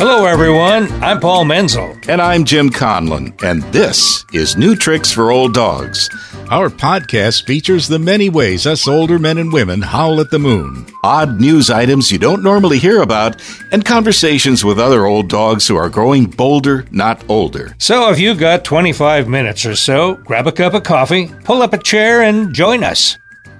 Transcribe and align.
Hello, 0.00 0.24
everyone. 0.24 0.90
I'm 1.02 1.20
Paul 1.20 1.44
Menzel. 1.44 1.94
And 2.08 2.22
I'm 2.22 2.46
Jim 2.46 2.70
Conlon, 2.70 3.38
and 3.42 3.62
this 3.64 4.24
is 4.32 4.56
New 4.56 4.74
Tricks 4.74 5.12
for 5.12 5.30
Old 5.30 5.52
Dogs. 5.52 6.08
Our 6.48 6.70
podcast 6.70 7.44
features 7.44 7.86
the 7.86 7.98
many 7.98 8.30
ways 8.30 8.66
us 8.66 8.88
older 8.88 9.18
men 9.18 9.36
and 9.36 9.52
women 9.52 9.82
howl 9.82 10.18
at 10.22 10.30
the 10.30 10.38
moon, 10.38 10.86
odd 11.04 11.38
news 11.38 11.68
items 11.68 12.10
you 12.10 12.18
don't 12.18 12.42
normally 12.42 12.78
hear 12.78 13.02
about, 13.02 13.42
and 13.72 13.84
conversations 13.84 14.64
with 14.64 14.80
other 14.80 15.04
old 15.04 15.28
dogs 15.28 15.68
who 15.68 15.76
are 15.76 15.90
growing 15.90 16.24
bolder, 16.24 16.86
not 16.90 17.22
older. 17.28 17.76
So 17.76 18.10
if 18.10 18.18
you've 18.18 18.38
got 18.38 18.64
25 18.64 19.28
minutes 19.28 19.66
or 19.66 19.76
so, 19.76 20.14
grab 20.14 20.46
a 20.46 20.52
cup 20.52 20.72
of 20.72 20.82
coffee, 20.82 21.30
pull 21.44 21.60
up 21.60 21.74
a 21.74 21.78
chair, 21.78 22.22
and 22.22 22.54
join 22.54 22.84
us. 22.84 23.18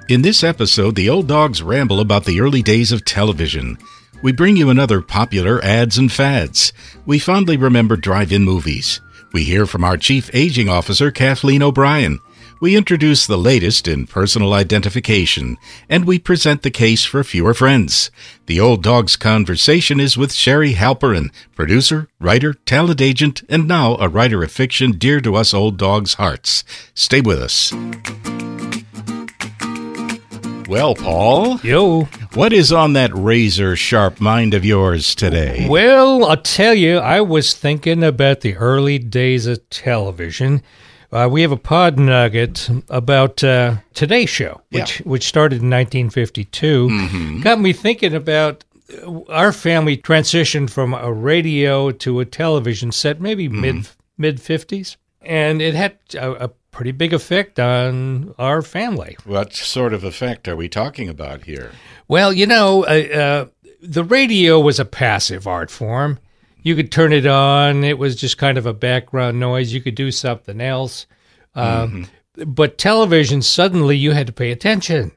In 0.08 0.22
this 0.22 0.42
episode, 0.42 0.96
the 0.96 1.10
old 1.10 1.28
dogs 1.28 1.62
ramble 1.62 2.00
about 2.00 2.24
the 2.24 2.40
early 2.40 2.62
days 2.62 2.92
of 2.92 3.04
television. 3.04 3.76
We 4.22 4.32
bring 4.32 4.56
you 4.56 4.68
another 4.68 5.00
popular 5.00 5.64
ads 5.64 5.96
and 5.96 6.12
fads. 6.12 6.72
We 7.06 7.18
fondly 7.18 7.56
remember 7.56 7.96
drive 7.96 8.32
in 8.32 8.44
movies. 8.44 9.00
We 9.32 9.44
hear 9.44 9.64
from 9.64 9.82
our 9.82 9.96
Chief 9.96 10.28
Aging 10.34 10.68
Officer, 10.68 11.10
Kathleen 11.10 11.62
O'Brien. 11.62 12.18
We 12.60 12.76
introduce 12.76 13.26
the 13.26 13.38
latest 13.38 13.88
in 13.88 14.06
personal 14.06 14.52
identification, 14.52 15.56
and 15.88 16.04
we 16.04 16.18
present 16.18 16.60
the 16.60 16.70
case 16.70 17.06
for 17.06 17.24
fewer 17.24 17.54
friends. 17.54 18.10
The 18.44 18.60
Old 18.60 18.82
Dogs 18.82 19.16
Conversation 19.16 19.98
is 19.98 20.18
with 20.18 20.34
Sherry 20.34 20.74
Halperin, 20.74 21.32
producer, 21.54 22.08
writer, 22.20 22.52
talent 22.52 23.00
agent, 23.00 23.42
and 23.48 23.66
now 23.66 23.96
a 23.96 24.08
writer 24.08 24.42
of 24.42 24.52
fiction 24.52 24.92
dear 24.92 25.22
to 25.22 25.36
us 25.36 25.54
old 25.54 25.78
dogs' 25.78 26.14
hearts. 26.14 26.62
Stay 26.92 27.22
with 27.22 27.38
us. 27.38 27.72
Well, 30.70 30.94
Paul. 30.94 31.58
Yo. 31.62 32.02
What 32.34 32.52
is 32.52 32.72
on 32.72 32.92
that 32.92 33.10
razor 33.12 33.74
sharp 33.74 34.20
mind 34.20 34.54
of 34.54 34.64
yours 34.64 35.16
today? 35.16 35.66
Well, 35.68 36.24
I'll 36.24 36.36
tell 36.36 36.74
you, 36.74 36.98
I 36.98 37.20
was 37.22 37.54
thinking 37.54 38.04
about 38.04 38.42
the 38.42 38.54
early 38.54 39.00
days 39.00 39.46
of 39.46 39.68
television. 39.70 40.62
Uh, 41.10 41.28
we 41.28 41.42
have 41.42 41.50
a 41.50 41.56
pod 41.56 41.98
nugget 41.98 42.70
about 42.88 43.42
uh, 43.42 43.78
Today 43.94 44.26
Show, 44.26 44.60
which 44.70 45.00
Yeah. 45.00 45.06
which 45.06 45.24
started 45.24 45.56
in 45.60 45.70
1952. 45.70 46.88
Mm-hmm. 46.88 47.40
Got 47.40 47.58
me 47.60 47.72
thinking 47.72 48.14
about 48.14 48.62
uh, 49.04 49.22
our 49.28 49.50
family 49.52 49.96
transitioned 49.96 50.70
from 50.70 50.94
a 50.94 51.12
radio 51.12 51.90
to 51.90 52.20
a 52.20 52.24
television 52.24 52.92
set, 52.92 53.20
maybe 53.20 53.48
Mm-hmm. 53.48 53.60
mid 53.60 53.88
mid 54.18 54.36
50s, 54.38 54.96
and 55.20 55.60
it 55.60 55.74
had 55.74 55.96
a, 56.14 56.44
a 56.44 56.50
pretty 56.70 56.92
big 56.92 57.12
effect 57.12 57.58
on 57.58 58.34
our 58.38 58.62
family. 58.62 59.16
What 59.24 59.54
sort 59.54 59.92
of 59.92 60.04
effect 60.04 60.48
are 60.48 60.56
we 60.56 60.68
talking 60.68 61.08
about 61.08 61.44
here? 61.44 61.72
Well, 62.08 62.32
you 62.32 62.46
know, 62.46 62.84
uh, 62.84 62.88
uh, 62.88 63.46
the 63.82 64.04
radio 64.04 64.60
was 64.60 64.78
a 64.78 64.84
passive 64.84 65.46
art 65.46 65.70
form. 65.70 66.18
You 66.62 66.76
could 66.76 66.92
turn 66.92 67.12
it 67.12 67.26
on; 67.26 67.84
it 67.84 67.98
was 67.98 68.16
just 68.16 68.38
kind 68.38 68.58
of 68.58 68.66
a 68.66 68.74
background 68.74 69.40
noise. 69.40 69.72
You 69.72 69.80
could 69.80 69.94
do 69.94 70.10
something 70.10 70.60
else, 70.60 71.06
um, 71.54 72.06
but 72.34 72.78
television 72.78 73.42
suddenly 73.42 73.96
you 73.96 74.12
had 74.12 74.26
to 74.26 74.32
pay 74.32 74.50
attention 74.50 75.12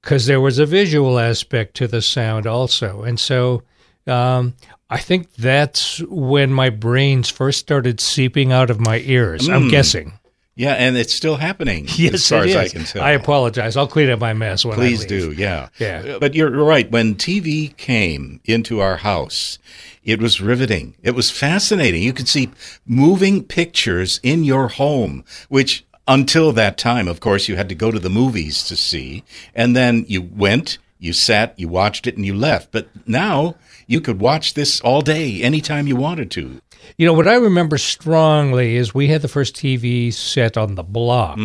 because 0.00 0.26
there 0.26 0.40
was 0.40 0.58
a 0.58 0.66
visual 0.66 1.18
aspect 1.18 1.74
to 1.76 1.88
the 1.88 2.02
sound 2.02 2.46
also, 2.46 3.02
and 3.02 3.18
so. 3.18 3.62
Um, 4.06 4.54
I 4.90 4.96
think 4.96 5.34
that's 5.34 6.00
when 6.04 6.50
my 6.50 6.70
brains 6.70 7.28
first 7.28 7.58
started 7.58 8.00
seeping 8.00 8.52
out 8.52 8.70
of 8.70 8.80
my 8.80 9.00
ears. 9.00 9.46
I'm 9.46 9.68
guessing. 9.68 10.17
Yeah, 10.58 10.72
and 10.72 10.96
it's 10.96 11.14
still 11.14 11.36
happening 11.36 11.86
Yes, 11.96 12.14
as 12.14 12.28
far 12.28 12.44
it 12.44 12.50
as 12.50 12.56
I 12.56 12.68
can 12.68 12.82
tell. 12.82 13.00
I 13.00 13.12
apologize. 13.12 13.76
I'll 13.76 13.86
clean 13.86 14.10
up 14.10 14.18
my 14.18 14.32
mess 14.32 14.64
when 14.64 14.74
Please 14.74 15.06
do, 15.06 15.30
yeah. 15.30 15.68
Yeah. 15.78 16.02
Uh, 16.16 16.18
but 16.18 16.34
you're 16.34 16.50
right. 16.50 16.90
When 16.90 17.14
TV 17.14 17.76
came 17.76 18.40
into 18.44 18.80
our 18.80 18.96
house, 18.96 19.60
it 20.02 20.20
was 20.20 20.40
riveting. 20.40 20.96
It 21.00 21.12
was 21.12 21.30
fascinating. 21.30 22.02
You 22.02 22.12
could 22.12 22.26
see 22.26 22.50
moving 22.84 23.44
pictures 23.44 24.18
in 24.24 24.42
your 24.42 24.66
home, 24.66 25.24
which 25.48 25.86
until 26.08 26.50
that 26.52 26.76
time, 26.76 27.06
of 27.06 27.20
course, 27.20 27.46
you 27.46 27.54
had 27.54 27.68
to 27.68 27.76
go 27.76 27.92
to 27.92 28.00
the 28.00 28.10
movies 28.10 28.64
to 28.64 28.74
see. 28.74 29.22
And 29.54 29.76
then 29.76 30.06
you 30.08 30.22
went, 30.22 30.78
you 30.98 31.12
sat, 31.12 31.56
you 31.56 31.68
watched 31.68 32.08
it, 32.08 32.16
and 32.16 32.26
you 32.26 32.34
left. 32.34 32.72
But 32.72 32.88
now 33.06 33.54
you 33.86 34.00
could 34.00 34.18
watch 34.18 34.54
this 34.54 34.80
all 34.80 35.02
day, 35.02 35.40
anytime 35.40 35.86
you 35.86 35.94
wanted 35.94 36.32
to. 36.32 36.60
You 36.96 37.06
know, 37.06 37.12
what 37.12 37.28
I 37.28 37.34
remember 37.34 37.78
strongly 37.78 38.76
is 38.76 38.94
we 38.94 39.08
had 39.08 39.22
the 39.22 39.28
first 39.28 39.54
TV 39.54 40.12
set 40.12 40.56
on 40.56 40.74
the 40.74 40.82
block. 40.82 41.38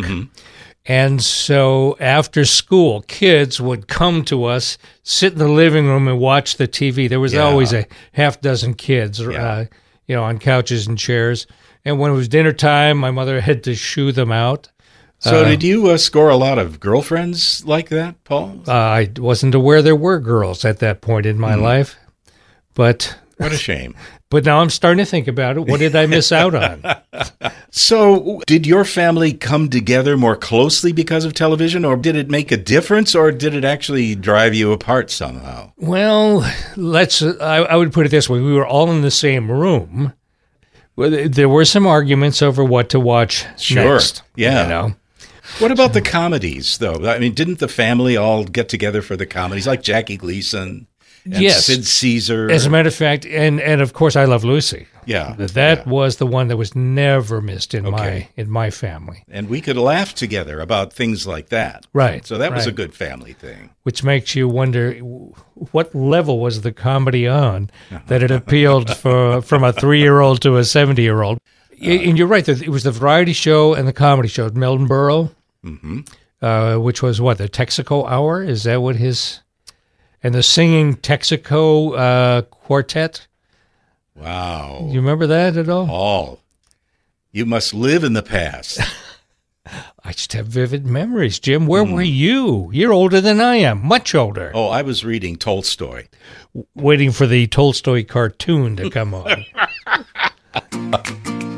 And 0.86 1.22
so 1.22 1.96
after 1.98 2.44
school, 2.44 3.00
kids 3.02 3.58
would 3.60 3.88
come 3.88 4.22
to 4.26 4.44
us, 4.44 4.76
sit 5.02 5.32
in 5.32 5.38
the 5.38 5.48
living 5.48 5.86
room 5.86 6.08
and 6.08 6.18
watch 6.18 6.56
the 6.56 6.68
TV. 6.68 7.08
There 7.08 7.20
was 7.20 7.32
Yeah. 7.32 7.40
always 7.44 7.72
a 7.72 7.86
half 8.12 8.40
dozen 8.42 8.74
kids, 8.74 9.18
uh, 9.20 9.64
you 10.06 10.14
know, 10.14 10.24
on 10.24 10.38
couches 10.38 10.86
and 10.86 10.98
chairs. 10.98 11.46
And 11.86 11.98
when 11.98 12.10
it 12.10 12.14
was 12.14 12.28
dinner 12.28 12.52
time, 12.52 12.98
my 12.98 13.10
mother 13.10 13.40
had 13.40 13.62
to 13.64 13.74
shoo 13.74 14.12
them 14.12 14.30
out. 14.30 14.68
So, 15.20 15.42
did 15.46 15.62
you 15.62 15.88
uh, 15.88 15.96
score 15.96 16.28
a 16.28 16.36
lot 16.36 16.58
of 16.58 16.80
girlfriends 16.80 17.64
like 17.64 17.88
that, 17.88 18.22
Paul? 18.24 18.60
Uh, 18.68 18.72
I 18.72 19.10
wasn't 19.16 19.54
aware 19.54 19.80
there 19.80 19.96
were 19.96 20.18
girls 20.18 20.66
at 20.66 20.80
that 20.80 21.00
point 21.00 21.24
in 21.24 21.38
my 21.38 21.54
life, 21.54 21.96
but 22.74 23.16
What 23.38 23.52
a 23.52 23.56
shame. 23.56 23.94
but 24.34 24.44
now 24.44 24.58
I'm 24.58 24.68
starting 24.68 25.04
to 25.04 25.08
think 25.08 25.28
about 25.28 25.56
it. 25.56 25.60
What 25.60 25.78
did 25.78 25.94
I 25.94 26.06
miss 26.06 26.32
out 26.32 26.54
on? 26.54 26.82
So, 27.70 28.40
did 28.46 28.66
your 28.68 28.84
family 28.84 29.32
come 29.32 29.68
together 29.68 30.16
more 30.16 30.36
closely 30.36 30.92
because 30.92 31.24
of 31.24 31.34
television, 31.34 31.84
or 31.84 31.96
did 31.96 32.14
it 32.14 32.30
make 32.30 32.52
a 32.52 32.56
difference, 32.56 33.16
or 33.16 33.32
did 33.32 33.52
it 33.52 33.64
actually 33.64 34.14
drive 34.14 34.54
you 34.54 34.70
apart 34.70 35.10
somehow? 35.10 35.72
Well, 35.76 36.48
let's. 36.76 37.20
I, 37.20 37.56
I 37.58 37.74
would 37.74 37.92
put 37.92 38.06
it 38.06 38.10
this 38.10 38.28
way: 38.28 38.40
we 38.40 38.52
were 38.52 38.66
all 38.66 38.92
in 38.92 39.02
the 39.02 39.10
same 39.10 39.50
room. 39.50 40.12
Well, 40.94 41.28
There 41.28 41.48
were 41.48 41.64
some 41.64 41.84
arguments 41.86 42.42
over 42.42 42.62
what 42.64 42.90
to 42.90 43.00
watch 43.00 43.44
Sure. 43.58 43.94
next. 43.94 44.22
Yeah. 44.36 44.62
you 44.62 44.68
know. 44.68 44.94
What 45.58 45.72
about 45.72 45.92
the 45.94 46.00
comedies, 46.02 46.78
though? 46.78 47.08
I 47.08 47.18
mean, 47.18 47.34
didn't 47.34 47.58
the 47.58 47.68
family 47.68 48.16
all 48.16 48.44
get 48.44 48.68
together 48.68 49.02
for 49.02 49.16
the 49.16 49.26
comedies, 49.26 49.66
like 49.66 49.82
Jackie 49.82 50.16
Gleason 50.16 50.86
and 51.24 51.34
Yes. 51.42 51.66
Sid 51.66 51.84
Caesar? 51.86 52.50
As 52.50 52.66
a 52.66 52.70
matter 52.70 52.88
of 52.88 52.94
fact, 52.94 53.24
and 53.26 53.60
and 53.60 53.80
of 53.80 53.92
course, 53.92 54.16
I 54.16 54.24
love 54.26 54.44
Lucy. 54.44 54.86
yeah, 55.06 55.34
That 55.38 55.86
yeah. 55.86 55.92
was 55.92 56.16
the 56.16 56.26
one 56.26 56.48
that 56.48 56.56
was 56.56 56.74
never 56.74 57.40
missed 57.40 57.74
in 57.74 57.90
my 57.90 58.28
in 58.36 58.50
my 58.50 58.70
family. 58.70 59.22
and 59.30 59.48
we 59.48 59.60
could 59.60 59.76
laugh 59.76 60.14
together 60.14 60.60
about 60.60 60.92
things 60.92 61.26
like 61.26 61.48
that. 61.50 61.86
Right, 61.92 62.26
So 62.26 62.38
that 62.38 62.52
was 62.52 62.66
a 62.66 62.72
good 62.72 62.94
family 62.94 63.32
thing. 63.32 63.70
Which 63.82 64.02
makes 64.04 64.34
you 64.34 64.48
wonder 64.48 64.94
what 65.72 65.94
level 65.94 66.40
was 66.40 66.60
the 66.62 66.72
comedy 66.72 67.26
on 67.28 67.70
that 68.08 68.22
it 68.22 68.30
appealed 68.30 68.94
for 69.02 69.40
from 69.42 69.62
a 69.64 69.72
three 69.72 70.00
year 70.00 70.20
old 70.20 70.40
to 70.42 70.56
a 70.56 70.64
seventy 70.64 71.02
year 71.02 71.22
old. 71.22 71.38
And 71.82 72.16
you're 72.16 72.28
right. 72.28 72.48
It 72.48 72.68
was 72.68 72.84
the 72.84 72.92
variety 72.92 73.32
show 73.34 73.74
and 73.74 73.86
the 73.86 73.92
comedy 73.92 74.28
show. 74.28 74.48
Milton 74.50 74.88
Berle, 74.88 75.30
uh, 76.40 76.76
which 76.76 77.02
was 77.02 77.20
what 77.20 77.38
the 77.38 77.48
Texaco 77.48 78.08
Hour. 78.08 78.42
Is 78.42 78.64
that 78.64 78.80
what 78.82 78.96
his 78.96 79.40
and 80.24 80.34
the 80.34 80.42
singing 80.42 80.96
Texaco 80.96 81.96
uh, 81.96 82.42
quartet? 82.42 83.28
Wow. 84.16 84.88
You 84.90 85.00
remember 85.00 85.28
that 85.28 85.56
at 85.56 85.68
all? 85.68 85.88
All. 85.90 86.40
you 87.30 87.44
must 87.46 87.74
live 87.74 88.02
in 88.02 88.14
the 88.14 88.22
past. 88.22 88.80
I 90.04 90.12
just 90.12 90.32
have 90.32 90.46
vivid 90.46 90.86
memories. 90.86 91.38
Jim, 91.38 91.66
where 91.66 91.84
were 91.84 92.02
you? 92.02 92.70
You're 92.72 92.92
older 92.92 93.20
than 93.20 93.40
I 93.40 93.56
am, 93.56 93.86
much 93.86 94.14
older. 94.14 94.50
oh, 94.54 94.68
I 94.68 94.82
was 94.82 95.04
reading 95.04 95.36
Tolstoy. 95.36 96.06
Waiting 96.74 97.12
for 97.12 97.26
the 97.26 97.46
Tolstoy 97.46 98.04
cartoon 98.04 98.76
to 98.76 98.90
come 98.90 99.14
on. 99.14 99.44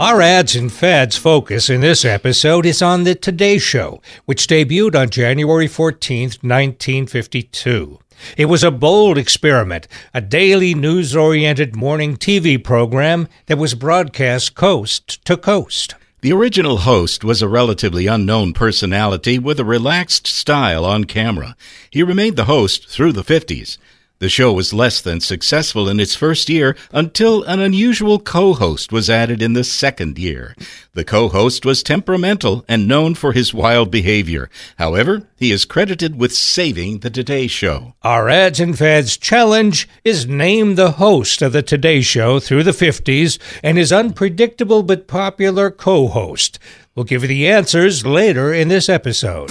Our 0.00 0.20
ads 0.20 0.56
and 0.56 0.72
fads 0.72 1.16
focus 1.16 1.70
in 1.70 1.80
this 1.80 2.04
episode 2.04 2.66
is 2.66 2.82
on 2.82 3.04
The 3.04 3.14
Today 3.14 3.58
Show, 3.58 4.02
which 4.24 4.48
debuted 4.48 4.96
on 5.00 5.08
January 5.08 5.68
14th, 5.68 6.42
1952. 6.42 8.00
It 8.36 8.46
was 8.46 8.64
a 8.64 8.72
bold 8.72 9.16
experiment, 9.16 9.86
a 10.12 10.20
daily 10.20 10.74
news 10.74 11.14
oriented 11.14 11.76
morning 11.76 12.16
TV 12.16 12.62
program 12.62 13.28
that 13.46 13.56
was 13.56 13.74
broadcast 13.74 14.56
coast 14.56 15.24
to 15.26 15.36
coast. 15.36 15.94
The 16.22 16.32
original 16.32 16.78
host 16.78 17.22
was 17.22 17.40
a 17.40 17.48
relatively 17.48 18.08
unknown 18.08 18.52
personality 18.52 19.38
with 19.38 19.60
a 19.60 19.64
relaxed 19.64 20.26
style 20.26 20.84
on 20.84 21.04
camera. 21.04 21.54
He 21.88 22.02
remained 22.02 22.34
the 22.34 22.46
host 22.46 22.88
through 22.88 23.12
the 23.12 23.22
50s. 23.22 23.78
The 24.24 24.30
show 24.30 24.54
was 24.54 24.72
less 24.72 25.02
than 25.02 25.20
successful 25.20 25.86
in 25.86 26.00
its 26.00 26.14
first 26.14 26.48
year 26.48 26.78
until 26.92 27.42
an 27.42 27.60
unusual 27.60 28.18
co-host 28.18 28.90
was 28.90 29.10
added 29.10 29.42
in 29.42 29.52
the 29.52 29.64
second 29.64 30.18
year. 30.18 30.56
The 30.94 31.04
co-host 31.04 31.66
was 31.66 31.82
temperamental 31.82 32.64
and 32.66 32.88
known 32.88 33.16
for 33.16 33.32
his 33.34 33.52
wild 33.52 33.90
behavior. 33.90 34.48
However, 34.78 35.28
he 35.36 35.52
is 35.52 35.66
credited 35.66 36.18
with 36.18 36.32
saving 36.32 37.00
the 37.00 37.10
Today 37.10 37.48
Show. 37.48 37.92
Our 38.00 38.30
Ads 38.30 38.60
and 38.60 38.78
Fads 38.78 39.18
challenge 39.18 39.86
is 40.04 40.26
name 40.26 40.76
the 40.76 40.92
host 40.92 41.42
of 41.42 41.52
the 41.52 41.62
Today 41.62 42.00
Show 42.00 42.40
through 42.40 42.62
the 42.62 42.70
50s 42.70 43.38
and 43.62 43.76
his 43.76 43.92
unpredictable 43.92 44.82
but 44.82 45.06
popular 45.06 45.70
co 45.70 46.08
host. 46.08 46.58
We'll 46.94 47.04
give 47.04 47.20
you 47.20 47.28
the 47.28 47.46
answers 47.48 48.06
later 48.06 48.54
in 48.54 48.68
this 48.68 48.88
episode. 48.88 49.50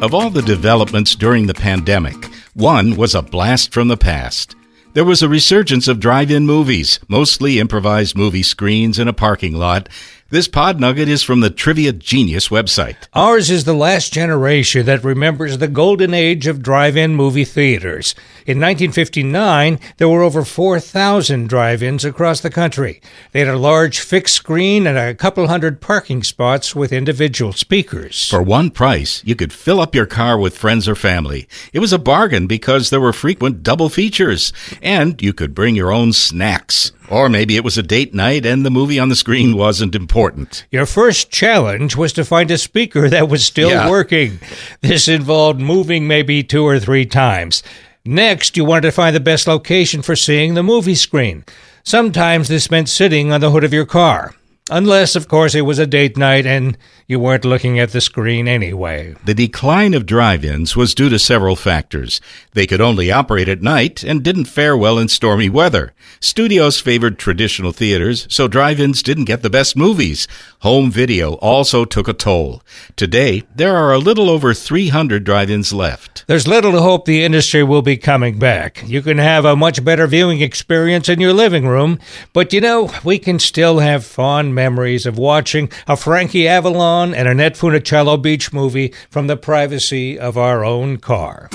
Of 0.00 0.14
all 0.14 0.30
the 0.30 0.40
developments 0.40 1.14
during 1.14 1.46
the 1.46 1.52
pandemic, 1.52 2.16
One 2.54 2.96
was 2.96 3.14
a 3.14 3.20
blast 3.20 3.72
from 3.74 3.88
the 3.88 3.98
past. 3.98 4.56
There 4.94 5.04
was 5.04 5.22
a 5.22 5.28
resurgence 5.28 5.86
of 5.88 6.00
drive 6.00 6.30
in 6.30 6.46
movies, 6.46 6.98
mostly 7.06 7.58
improvised 7.58 8.16
movie 8.16 8.42
screens 8.42 8.98
in 8.98 9.08
a 9.08 9.12
parking 9.12 9.54
lot, 9.54 9.90
this 10.30 10.46
pod 10.46 10.78
nugget 10.78 11.08
is 11.08 11.24
from 11.24 11.40
the 11.40 11.50
Trivia 11.50 11.92
Genius 11.92 12.48
website. 12.48 12.96
Ours 13.14 13.50
is 13.50 13.64
the 13.64 13.74
last 13.74 14.12
generation 14.12 14.86
that 14.86 15.02
remembers 15.02 15.58
the 15.58 15.66
golden 15.66 16.14
age 16.14 16.46
of 16.46 16.62
drive 16.62 16.96
in 16.96 17.16
movie 17.16 17.44
theaters. 17.44 18.14
In 18.46 18.58
1959, 18.58 19.80
there 19.96 20.08
were 20.08 20.22
over 20.22 20.44
4,000 20.44 21.48
drive 21.48 21.82
ins 21.82 22.04
across 22.04 22.40
the 22.40 22.50
country. 22.50 23.00
They 23.32 23.40
had 23.40 23.48
a 23.48 23.58
large 23.58 23.98
fixed 23.98 24.36
screen 24.36 24.86
and 24.86 24.96
a 24.96 25.16
couple 25.16 25.48
hundred 25.48 25.80
parking 25.80 26.22
spots 26.22 26.76
with 26.76 26.92
individual 26.92 27.52
speakers. 27.52 28.28
For 28.28 28.42
one 28.42 28.70
price, 28.70 29.22
you 29.24 29.34
could 29.34 29.52
fill 29.52 29.80
up 29.80 29.96
your 29.96 30.06
car 30.06 30.38
with 30.38 30.56
friends 30.56 30.88
or 30.88 30.94
family. 30.94 31.48
It 31.72 31.80
was 31.80 31.92
a 31.92 31.98
bargain 31.98 32.46
because 32.46 32.90
there 32.90 33.00
were 33.00 33.12
frequent 33.12 33.64
double 33.64 33.88
features, 33.88 34.52
and 34.80 35.20
you 35.20 35.32
could 35.32 35.54
bring 35.56 35.74
your 35.74 35.92
own 35.92 36.12
snacks. 36.12 36.92
Or 37.10 37.28
maybe 37.28 37.56
it 37.56 37.64
was 37.64 37.76
a 37.76 37.82
date 37.82 38.14
night 38.14 38.46
and 38.46 38.64
the 38.64 38.70
movie 38.70 38.98
on 38.98 39.08
the 39.08 39.16
screen 39.16 39.56
wasn't 39.56 39.96
important. 39.96 40.64
Your 40.70 40.86
first 40.86 41.30
challenge 41.30 41.96
was 41.96 42.12
to 42.12 42.24
find 42.24 42.50
a 42.50 42.58
speaker 42.58 43.08
that 43.08 43.28
was 43.28 43.44
still 43.44 43.70
yeah. 43.70 43.90
working. 43.90 44.38
This 44.80 45.08
involved 45.08 45.60
moving 45.60 46.06
maybe 46.06 46.44
two 46.44 46.64
or 46.64 46.78
three 46.78 47.04
times. 47.04 47.64
Next, 48.04 48.56
you 48.56 48.64
wanted 48.64 48.82
to 48.82 48.92
find 48.92 49.14
the 49.14 49.20
best 49.20 49.46
location 49.46 50.02
for 50.02 50.16
seeing 50.16 50.54
the 50.54 50.62
movie 50.62 50.94
screen. 50.94 51.44
Sometimes 51.82 52.48
this 52.48 52.70
meant 52.70 52.88
sitting 52.88 53.32
on 53.32 53.40
the 53.40 53.50
hood 53.50 53.64
of 53.64 53.74
your 53.74 53.86
car. 53.86 54.34
Unless, 54.70 55.16
of 55.16 55.26
course, 55.26 55.56
it 55.56 55.62
was 55.62 55.80
a 55.80 55.86
date 55.86 56.16
night 56.16 56.46
and 56.46 56.78
you 57.10 57.18
weren't 57.18 57.44
looking 57.44 57.80
at 57.80 57.90
the 57.90 58.00
screen 58.00 58.46
anyway. 58.46 59.16
The 59.24 59.34
decline 59.34 59.94
of 59.94 60.06
drive 60.06 60.44
ins 60.44 60.76
was 60.76 60.94
due 60.94 61.08
to 61.08 61.18
several 61.18 61.56
factors. 61.56 62.20
They 62.52 62.68
could 62.68 62.80
only 62.80 63.10
operate 63.10 63.48
at 63.48 63.62
night 63.62 64.04
and 64.04 64.22
didn't 64.22 64.44
fare 64.44 64.76
well 64.76 64.96
in 64.96 65.08
stormy 65.08 65.48
weather. 65.48 65.92
Studios 66.20 66.78
favored 66.78 67.18
traditional 67.18 67.72
theaters, 67.72 68.28
so 68.30 68.46
drive 68.46 68.78
ins 68.78 69.02
didn't 69.02 69.24
get 69.24 69.42
the 69.42 69.50
best 69.50 69.76
movies. 69.76 70.28
Home 70.60 70.88
video 70.88 71.32
also 71.34 71.84
took 71.84 72.06
a 72.06 72.12
toll. 72.12 72.62
Today, 72.94 73.42
there 73.56 73.74
are 73.74 73.92
a 73.92 73.98
little 73.98 74.30
over 74.30 74.54
300 74.54 75.24
drive 75.24 75.50
ins 75.50 75.72
left. 75.72 76.24
There's 76.28 76.46
little 76.46 76.70
to 76.70 76.80
hope 76.80 77.06
the 77.06 77.24
industry 77.24 77.64
will 77.64 77.82
be 77.82 77.96
coming 77.96 78.38
back. 78.38 78.84
You 78.86 79.02
can 79.02 79.18
have 79.18 79.44
a 79.44 79.56
much 79.56 79.84
better 79.84 80.06
viewing 80.06 80.42
experience 80.42 81.08
in 81.08 81.18
your 81.18 81.32
living 81.32 81.66
room, 81.66 81.98
but 82.32 82.52
you 82.52 82.60
know, 82.60 82.92
we 83.02 83.18
can 83.18 83.40
still 83.40 83.80
have 83.80 84.04
fond 84.06 84.54
memories 84.54 85.06
of 85.06 85.18
watching 85.18 85.72
a 85.88 85.96
Frankie 85.96 86.46
Avalon 86.46 86.99
and 87.08 87.26
Annette 87.26 87.56
Funicello 87.56 88.20
beach 88.20 88.52
movie 88.52 88.92
from 89.08 89.26
the 89.26 89.36
privacy 89.36 90.18
of 90.18 90.36
our 90.36 90.64
own 90.64 90.98
car. 90.98 91.48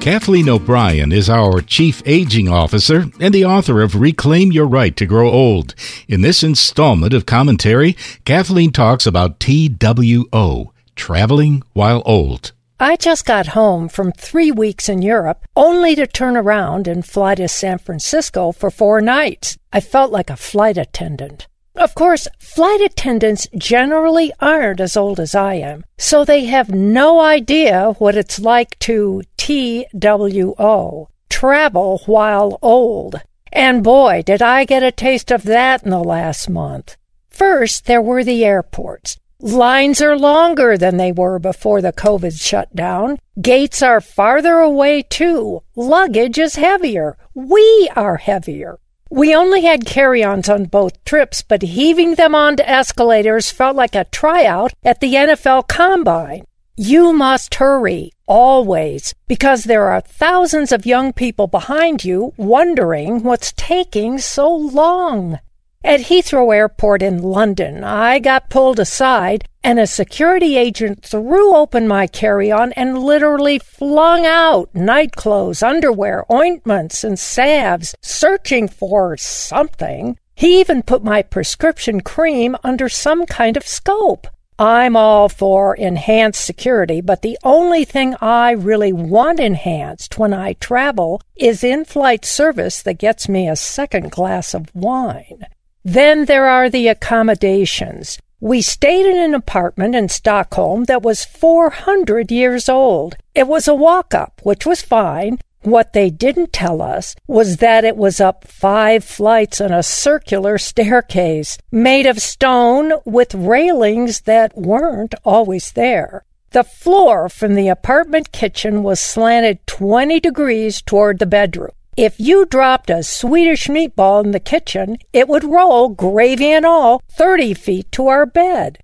Kathleen 0.00 0.50
O'Brien 0.50 1.12
is 1.12 1.30
our 1.30 1.62
Chief 1.62 2.02
Aging 2.04 2.46
Officer 2.46 3.06
and 3.20 3.32
the 3.32 3.46
author 3.46 3.80
of 3.80 3.94
Reclaim 3.94 4.52
Your 4.52 4.66
Right 4.66 4.94
to 4.96 5.06
Grow 5.06 5.30
Old. 5.30 5.74
In 6.08 6.20
this 6.20 6.42
installment 6.42 7.14
of 7.14 7.24
commentary, 7.24 7.96
Kathleen 8.26 8.70
talks 8.70 9.06
about 9.06 9.40
TWO, 9.40 10.72
traveling 10.94 11.62
while 11.72 12.02
old. 12.04 12.52
I 12.78 12.96
just 12.96 13.24
got 13.24 13.46
home 13.46 13.88
from 13.88 14.12
three 14.12 14.50
weeks 14.50 14.90
in 14.90 15.00
Europe, 15.00 15.46
only 15.56 15.94
to 15.94 16.06
turn 16.06 16.36
around 16.36 16.86
and 16.86 17.02
fly 17.02 17.36
to 17.36 17.48
San 17.48 17.78
Francisco 17.78 18.52
for 18.52 18.70
four 18.70 19.00
nights. 19.00 19.56
I 19.72 19.80
felt 19.80 20.12
like 20.12 20.28
a 20.28 20.36
flight 20.36 20.76
attendant. 20.76 21.46
Of 21.76 21.94
course, 21.96 22.28
flight 22.38 22.80
attendants 22.80 23.48
generally 23.58 24.32
aren't 24.40 24.80
as 24.80 24.96
old 24.96 25.18
as 25.18 25.34
I 25.34 25.54
am, 25.54 25.84
so 25.98 26.24
they 26.24 26.44
have 26.44 26.70
no 26.70 27.20
idea 27.20 27.94
what 27.98 28.16
it's 28.16 28.38
like 28.38 28.78
to 28.80 29.22
TWO, 29.36 31.08
travel 31.28 32.00
while 32.06 32.58
old. 32.62 33.20
And 33.52 33.82
boy, 33.82 34.22
did 34.24 34.40
I 34.40 34.64
get 34.64 34.84
a 34.84 34.92
taste 34.92 35.32
of 35.32 35.42
that 35.44 35.82
in 35.82 35.90
the 35.90 35.98
last 35.98 36.48
month. 36.48 36.96
First, 37.28 37.86
there 37.86 38.02
were 38.02 38.22
the 38.22 38.44
airports. 38.44 39.18
Lines 39.40 40.00
are 40.00 40.16
longer 40.16 40.78
than 40.78 40.96
they 40.96 41.10
were 41.10 41.38
before 41.38 41.82
the 41.82 41.92
COVID 41.92 42.40
shutdown. 42.40 43.18
Gates 43.40 43.82
are 43.82 44.00
farther 44.00 44.58
away 44.58 45.02
too. 45.02 45.62
Luggage 45.74 46.38
is 46.38 46.54
heavier. 46.54 47.16
We 47.34 47.90
are 47.96 48.16
heavier. 48.16 48.78
We 49.14 49.32
only 49.32 49.60
had 49.60 49.86
carry 49.86 50.24
ons 50.24 50.48
on 50.48 50.64
both 50.64 51.04
trips, 51.04 51.40
but 51.40 51.62
heaving 51.62 52.16
them 52.16 52.34
onto 52.34 52.64
escalators 52.64 53.48
felt 53.48 53.76
like 53.76 53.94
a 53.94 54.06
tryout 54.06 54.72
at 54.82 54.98
the 54.98 55.14
NFL 55.14 55.68
Combine. 55.68 56.42
You 56.76 57.12
must 57.12 57.54
hurry, 57.54 58.10
always, 58.26 59.14
because 59.28 59.64
there 59.64 59.84
are 59.84 60.00
thousands 60.00 60.72
of 60.72 60.84
young 60.84 61.12
people 61.12 61.46
behind 61.46 62.04
you 62.04 62.32
wondering 62.36 63.22
what's 63.22 63.52
taking 63.52 64.18
so 64.18 64.52
long. 64.52 65.38
At 65.84 66.00
Heathrow 66.00 66.56
Airport 66.56 67.02
in 67.02 67.20
London, 67.20 67.84
I 67.84 68.18
got 68.18 68.48
pulled 68.48 68.80
aside 68.80 69.46
and 69.62 69.78
a 69.78 69.86
security 69.86 70.56
agent 70.56 71.04
threw 71.04 71.54
open 71.54 71.86
my 71.86 72.06
carry 72.06 72.50
on 72.50 72.72
and 72.72 73.02
literally 73.02 73.58
flung 73.58 74.24
out 74.24 74.74
night 74.74 75.12
clothes, 75.12 75.62
underwear, 75.62 76.24
ointments, 76.32 77.04
and 77.04 77.18
salves, 77.18 77.94
searching 78.00 78.66
for 78.66 79.18
something. 79.18 80.18
He 80.34 80.58
even 80.58 80.82
put 80.82 81.04
my 81.04 81.20
prescription 81.20 82.00
cream 82.00 82.56
under 82.64 82.88
some 82.88 83.26
kind 83.26 83.54
of 83.58 83.66
scope. 83.66 84.26
I'm 84.58 84.96
all 84.96 85.28
for 85.28 85.76
enhanced 85.76 86.42
security, 86.42 87.02
but 87.02 87.20
the 87.20 87.36
only 87.44 87.84
thing 87.84 88.14
I 88.22 88.52
really 88.52 88.94
want 88.94 89.38
enhanced 89.38 90.16
when 90.16 90.32
I 90.32 90.54
travel 90.54 91.20
is 91.36 91.62
in 91.62 91.84
flight 91.84 92.24
service 92.24 92.80
that 92.84 92.98
gets 92.98 93.28
me 93.28 93.50
a 93.50 93.56
second 93.56 94.10
glass 94.12 94.54
of 94.54 94.74
wine. 94.74 95.44
Then 95.84 96.24
there 96.24 96.48
are 96.48 96.70
the 96.70 96.88
accommodations. 96.88 98.18
We 98.40 98.62
stayed 98.62 99.04
in 99.04 99.18
an 99.18 99.34
apartment 99.34 99.94
in 99.94 100.08
Stockholm 100.08 100.84
that 100.84 101.02
was 101.02 101.26
400 101.26 102.30
years 102.32 102.70
old. 102.70 103.16
It 103.34 103.46
was 103.46 103.68
a 103.68 103.74
walk 103.74 104.14
up, 104.14 104.40
which 104.44 104.64
was 104.64 104.80
fine. 104.80 105.38
What 105.60 105.92
they 105.92 106.08
didn't 106.08 106.54
tell 106.54 106.80
us 106.80 107.14
was 107.26 107.58
that 107.58 107.84
it 107.84 107.98
was 107.98 108.18
up 108.18 108.46
five 108.46 109.04
flights 109.04 109.60
on 109.60 109.72
a 109.72 109.82
circular 109.82 110.56
staircase 110.56 111.58
made 111.70 112.06
of 112.06 112.18
stone 112.20 112.94
with 113.04 113.34
railings 113.34 114.22
that 114.22 114.56
weren't 114.56 115.14
always 115.22 115.72
there. 115.72 116.24
The 116.50 116.64
floor 116.64 117.28
from 117.28 117.56
the 117.56 117.68
apartment 117.68 118.32
kitchen 118.32 118.82
was 118.82 119.00
slanted 119.00 119.66
20 119.66 120.20
degrees 120.20 120.80
toward 120.80 121.18
the 121.18 121.26
bedroom. 121.26 121.72
If 121.96 122.18
you 122.18 122.44
dropped 122.44 122.90
a 122.90 123.04
Swedish 123.04 123.68
meatball 123.68 124.24
in 124.24 124.32
the 124.32 124.40
kitchen, 124.40 124.98
it 125.12 125.28
would 125.28 125.44
roll, 125.44 125.90
gravy 125.90 126.50
and 126.50 126.66
all, 126.66 127.00
30 127.12 127.54
feet 127.54 127.92
to 127.92 128.08
our 128.08 128.26
bed. 128.26 128.78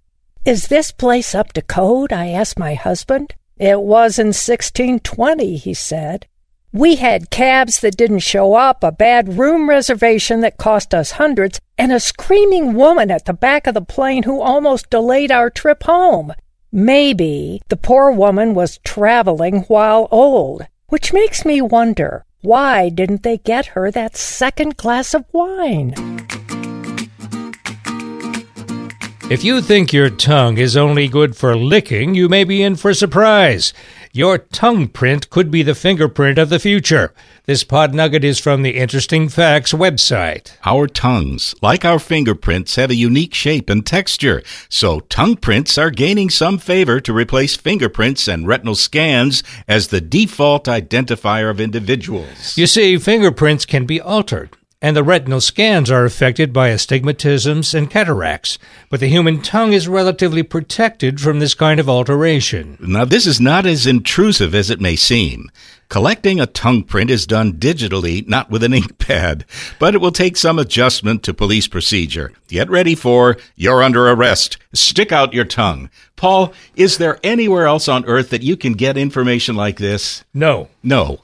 Is 0.45 0.69
this 0.69 0.93
place 0.93 1.35
up 1.35 1.53
to 1.55 1.63
code? 1.63 2.13
I 2.13 2.29
asked 2.29 2.57
my 2.57 2.75
husband. 2.75 3.35
It 3.59 3.81
was 3.81 4.21
in 4.21 4.29
1620, 4.29 5.57
he 5.57 5.75
said. 5.75 6.29
We 6.73 6.97
had 6.97 7.31
cabs 7.31 7.81
that 7.81 7.97
didn't 7.97 8.21
show 8.21 8.55
up, 8.55 8.85
a 8.85 8.93
bad 8.93 9.37
room 9.37 9.69
reservation 9.69 10.41
that 10.43 10.57
cost 10.57 10.95
us 10.95 11.13
hundreds, 11.13 11.59
and 11.77 11.93
a 11.93 11.99
screaming 11.99 12.75
woman 12.75 13.11
at 13.11 13.25
the 13.25 13.33
back 13.33 13.67
of 13.67 13.75
the 13.75 13.81
plane 13.81 14.23
who 14.23 14.41
almost 14.41 14.89
delayed 14.89 15.33
our 15.33 15.51
trip 15.51 15.83
home. 15.83 16.33
Maybe 16.71 17.61
the 17.71 17.77
poor 17.77 18.13
woman 18.13 18.55
was 18.55 18.79
traveling 18.85 19.63
while 19.63 20.07
old, 20.13 20.69
which 20.87 21.13
makes 21.13 21.45
me 21.45 21.61
wonder 21.61 22.25
why 22.43 22.89
didn't 22.89 23.23
they 23.23 23.37
get 23.37 23.67
her 23.67 23.91
that 23.91 24.17
second 24.17 24.77
glass 24.77 25.13
of 25.15 25.25
wine? 25.33 25.95
If 29.31 29.45
you 29.45 29.61
think 29.61 29.93
your 29.93 30.11
tongue 30.11 30.59
is 30.59 30.77
only 30.77 31.07
good 31.07 31.37
for 31.37 31.55
licking, 31.55 32.17
you 32.17 32.29
may 32.29 32.43
be 32.43 32.65
in 32.65 32.75
for 32.75 32.91
a 32.91 32.97
surprise. 32.97 33.73
Your 34.13 34.39
tongue 34.39 34.89
print 34.89 35.31
could 35.31 35.53
be 35.53 35.63
the 35.63 35.77
fingerprint 35.77 36.37
of 36.37 36.49
the 36.49 36.59
future. 36.59 37.15
This 37.47 37.63
pod 37.63 37.95
nugget 37.95 38.25
is 38.25 38.41
from 38.41 38.63
the 38.63 38.77
Interesting 38.77 39.29
Facts 39.29 39.73
website. 39.73 40.57
Our 40.65 40.89
tongues, 40.89 41.55
like 41.63 41.85
our 41.85 42.01
fingerprints, 42.01 42.75
have 42.75 42.91
a 42.91 42.97
unique 42.97 43.33
shape 43.33 43.71
and 43.71 43.87
texture, 43.87 44.43
so 44.69 44.99
tongue 44.99 45.37
prints 45.37 45.79
are 45.79 45.91
gaining 45.91 46.29
some 46.29 46.59
favor 46.59 47.01
to 47.01 47.13
replace 47.13 47.55
fingerprints 47.55 48.27
and 48.27 48.49
retinal 48.49 48.75
scans 48.75 49.45
as 49.69 49.89
the 49.89 50.01
default 50.01 50.65
identifier 50.65 51.49
of 51.49 51.61
individuals. 51.61 52.59
You 52.59 52.67
see, 52.67 52.99
fingerprints 52.99 53.65
can 53.65 53.87
be 53.87 54.01
altered. 54.01 54.57
And 54.83 54.97
the 54.97 55.05
retinal 55.05 55.41
scans 55.41 55.91
are 55.91 56.05
affected 56.05 56.53
by 56.53 56.71
astigmatisms 56.71 57.75
and 57.75 57.91
cataracts, 57.91 58.59
but 58.89 59.01
the 59.01 59.09
human 59.09 59.43
tongue 59.43 59.73
is 59.73 59.89
relatively 59.89 60.43
protected 60.43 61.21
from 61.21 61.39
this 61.39 61.55
kind 61.55 61.79
of 61.79 61.89
alteration. 61.89 62.77
Now, 62.81 63.05
this 63.05 63.27
is 63.27 63.41
not 63.41 63.67
as 63.67 63.87
intrusive 63.87 64.55
as 64.55 64.71
it 64.71 64.81
may 64.81 64.97
seem. 64.97 65.51
Collecting 65.91 66.41
a 66.41 66.47
tongue 66.47 66.85
print 66.85 67.11
is 67.11 67.27
done 67.27 67.55
digitally, 67.55 68.27
not 68.29 68.49
with 68.49 68.63
an 68.63 68.73
ink 68.75 68.99
pad, 68.99 69.45
but 69.79 69.95
it 69.95 69.99
will 69.99 70.13
take 70.13 70.37
some 70.37 70.59
adjustment 70.59 71.23
to 71.25 71.35
police 71.35 71.67
procedure. 71.67 72.33
Get 72.49 72.71
ready 72.71 72.95
for 72.95 73.37
you're 73.57 73.83
under 73.83 74.09
arrest. 74.09 74.57
Stick 74.73 75.11
out 75.13 75.35
your 75.35 75.45
tongue. 75.45 75.91
Paul, 76.17 76.53
is 76.77 76.99
there 76.99 77.19
anywhere 77.25 77.67
else 77.67 77.89
on 77.89 78.05
earth 78.07 78.31
that 78.31 78.43
you 78.43 78.57
can 78.57 78.75
get 78.75 78.97
information 78.97 79.57
like 79.57 79.79
this? 79.79 80.25
No. 80.33 80.69
No. 80.83 81.21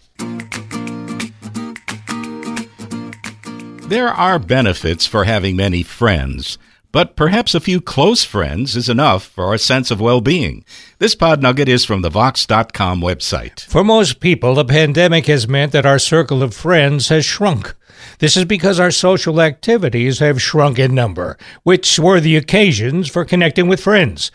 There 3.89 4.09
are 4.09 4.41
benefits 4.41 5.07
for 5.07 5.27
having 5.27 5.55
many 5.55 5.85
friends, 5.85 6.59
but 6.91 7.15
perhaps 7.15 7.55
a 7.55 7.61
few 7.61 7.81
close 7.81 8.25
friends 8.25 8.75
is 8.75 8.89
enough 8.89 9.23
for 9.23 9.55
a 9.55 9.61
sense 9.61 9.93
of 9.93 10.01
well 10.01 10.21
being. 10.21 10.65
This 10.99 11.15
pod 11.15 11.41
nugget 11.41 11.69
is 11.69 11.85
from 11.85 12.03
the 12.03 12.11
Vox.com 12.11 13.01
website. 13.01 13.65
For 13.67 13.85
most 13.85 14.19
people, 14.19 14.57
the 14.57 14.65
pandemic 14.65 15.27
has 15.27 15.47
meant 15.47 15.71
that 15.71 15.87
our 15.87 16.01
circle 16.01 16.43
of 16.43 16.53
friends 16.53 17.11
has 17.11 17.25
shrunk. 17.25 17.77
This 18.19 18.37
is 18.37 18.45
because 18.45 18.81
our 18.81 18.91
social 18.91 19.41
activities 19.41 20.19
have 20.19 20.43
shrunk 20.43 20.81
in 20.81 20.93
number, 20.93 21.39
which 21.63 21.97
were 21.97 22.19
the 22.19 22.37
occasions 22.37 23.09
for 23.09 23.25
connecting 23.25 23.69
with 23.69 23.81
friends 23.81 24.33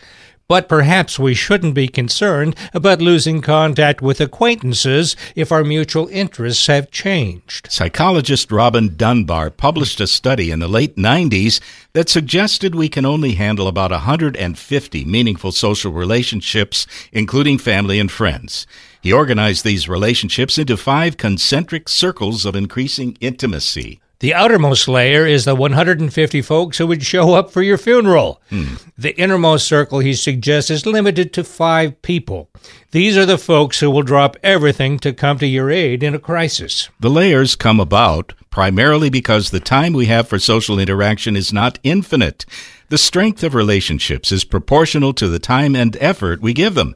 but 0.52 0.68
perhaps 0.68 1.18
we 1.18 1.32
shouldn't 1.32 1.72
be 1.72 1.88
concerned 1.88 2.54
about 2.74 3.00
losing 3.00 3.40
contact 3.40 4.02
with 4.02 4.20
acquaintances 4.20 5.16
if 5.34 5.50
our 5.50 5.64
mutual 5.64 6.08
interests 6.08 6.66
have 6.66 6.90
changed. 6.90 7.72
Psychologist 7.72 8.52
Robin 8.52 8.94
Dunbar 8.94 9.48
published 9.48 9.98
a 9.98 10.06
study 10.06 10.50
in 10.50 10.58
the 10.58 10.68
late 10.68 10.96
90s 10.96 11.58
that 11.94 12.10
suggested 12.10 12.74
we 12.74 12.90
can 12.90 13.06
only 13.06 13.32
handle 13.32 13.66
about 13.66 13.92
150 13.92 15.04
meaningful 15.06 15.52
social 15.52 15.90
relationships, 15.90 16.86
including 17.12 17.56
family 17.56 17.98
and 17.98 18.12
friends. 18.12 18.66
He 19.00 19.10
organized 19.10 19.64
these 19.64 19.88
relationships 19.88 20.58
into 20.58 20.76
five 20.76 21.16
concentric 21.16 21.88
circles 21.88 22.44
of 22.44 22.54
increasing 22.54 23.16
intimacy. 23.22 24.01
The 24.22 24.34
outermost 24.34 24.86
layer 24.86 25.26
is 25.26 25.44
the 25.44 25.56
150 25.56 26.42
folks 26.42 26.78
who 26.78 26.86
would 26.86 27.02
show 27.02 27.34
up 27.34 27.50
for 27.50 27.60
your 27.60 27.76
funeral. 27.76 28.40
Hmm. 28.50 28.74
The 28.96 29.18
innermost 29.20 29.66
circle, 29.66 29.98
he 29.98 30.14
suggests, 30.14 30.70
is 30.70 30.86
limited 30.86 31.32
to 31.32 31.42
five 31.42 32.00
people. 32.02 32.48
These 32.92 33.16
are 33.16 33.26
the 33.26 33.36
folks 33.36 33.80
who 33.80 33.90
will 33.90 34.04
drop 34.04 34.36
everything 34.44 35.00
to 35.00 35.12
come 35.12 35.40
to 35.40 35.46
your 35.48 35.72
aid 35.72 36.04
in 36.04 36.14
a 36.14 36.20
crisis. 36.20 36.88
The 37.00 37.10
layers 37.10 37.56
come 37.56 37.80
about 37.80 38.32
primarily 38.48 39.10
because 39.10 39.50
the 39.50 39.58
time 39.58 39.92
we 39.92 40.06
have 40.06 40.28
for 40.28 40.38
social 40.38 40.78
interaction 40.78 41.34
is 41.34 41.52
not 41.52 41.80
infinite. 41.82 42.46
The 42.90 42.98
strength 42.98 43.42
of 43.42 43.56
relationships 43.56 44.30
is 44.30 44.44
proportional 44.44 45.12
to 45.14 45.26
the 45.26 45.40
time 45.40 45.74
and 45.74 45.96
effort 45.96 46.40
we 46.40 46.52
give 46.52 46.74
them. 46.74 46.94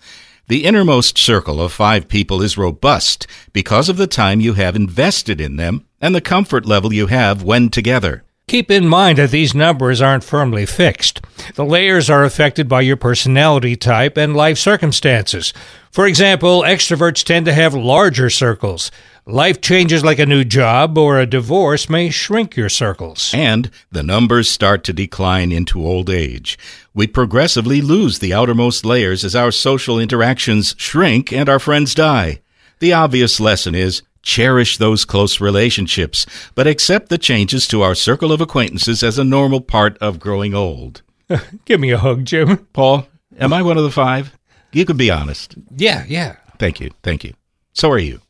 The 0.48 0.64
innermost 0.64 1.18
circle 1.18 1.60
of 1.60 1.72
five 1.72 2.06
people 2.06 2.40
is 2.40 2.56
robust 2.56 3.26
because 3.52 3.88
of 3.88 3.96
the 3.96 4.06
time 4.06 4.38
you 4.38 4.52
have 4.52 4.76
invested 4.76 5.40
in 5.40 5.56
them 5.56 5.84
and 6.00 6.14
the 6.14 6.20
comfort 6.20 6.64
level 6.64 6.92
you 6.92 7.08
have 7.08 7.42
when 7.42 7.68
together. 7.68 8.22
Keep 8.46 8.70
in 8.70 8.86
mind 8.86 9.18
that 9.18 9.32
these 9.32 9.56
numbers 9.56 10.00
aren't 10.00 10.22
firmly 10.22 10.64
fixed. 10.64 11.20
The 11.56 11.64
layers 11.64 12.08
are 12.08 12.22
affected 12.22 12.68
by 12.68 12.82
your 12.82 12.96
personality 12.96 13.74
type 13.74 14.16
and 14.16 14.36
life 14.36 14.56
circumstances. 14.56 15.52
For 15.90 16.06
example, 16.06 16.62
extroverts 16.62 17.24
tend 17.24 17.46
to 17.46 17.52
have 17.52 17.74
larger 17.74 18.30
circles. 18.30 18.92
Life 19.28 19.60
changes 19.60 20.04
like 20.04 20.20
a 20.20 20.24
new 20.24 20.44
job 20.44 20.96
or 20.96 21.18
a 21.18 21.26
divorce 21.26 21.90
may 21.90 22.10
shrink 22.10 22.54
your 22.54 22.68
circles. 22.68 23.32
And 23.34 23.72
the 23.90 24.04
numbers 24.04 24.48
start 24.48 24.84
to 24.84 24.92
decline 24.92 25.50
into 25.50 25.84
old 25.84 26.08
age. 26.08 26.56
We 26.94 27.08
progressively 27.08 27.80
lose 27.80 28.20
the 28.20 28.32
outermost 28.32 28.84
layers 28.84 29.24
as 29.24 29.34
our 29.34 29.50
social 29.50 29.98
interactions 29.98 30.76
shrink 30.78 31.32
and 31.32 31.48
our 31.48 31.58
friends 31.58 31.92
die. 31.92 32.40
The 32.78 32.92
obvious 32.92 33.40
lesson 33.40 33.74
is 33.74 34.02
cherish 34.22 34.78
those 34.78 35.04
close 35.04 35.40
relationships, 35.40 36.24
but 36.54 36.68
accept 36.68 37.08
the 37.08 37.18
changes 37.18 37.66
to 37.66 37.82
our 37.82 37.96
circle 37.96 38.30
of 38.30 38.40
acquaintances 38.40 39.02
as 39.02 39.18
a 39.18 39.24
normal 39.24 39.60
part 39.60 39.98
of 39.98 40.20
growing 40.20 40.54
old. 40.54 41.02
Give 41.64 41.80
me 41.80 41.90
a 41.90 41.98
hug, 41.98 42.26
Jim. 42.26 42.58
Paul, 42.72 43.08
am 43.40 43.52
I 43.52 43.62
one 43.62 43.76
of 43.76 43.82
the 43.82 43.90
five? 43.90 44.38
You 44.70 44.84
can 44.84 44.96
be 44.96 45.10
honest. 45.10 45.56
Yeah, 45.76 46.04
yeah. 46.06 46.36
Thank 46.60 46.78
you. 46.78 46.92
Thank 47.02 47.24
you. 47.24 47.34
So 47.72 47.90
are 47.90 47.98
you. 47.98 48.20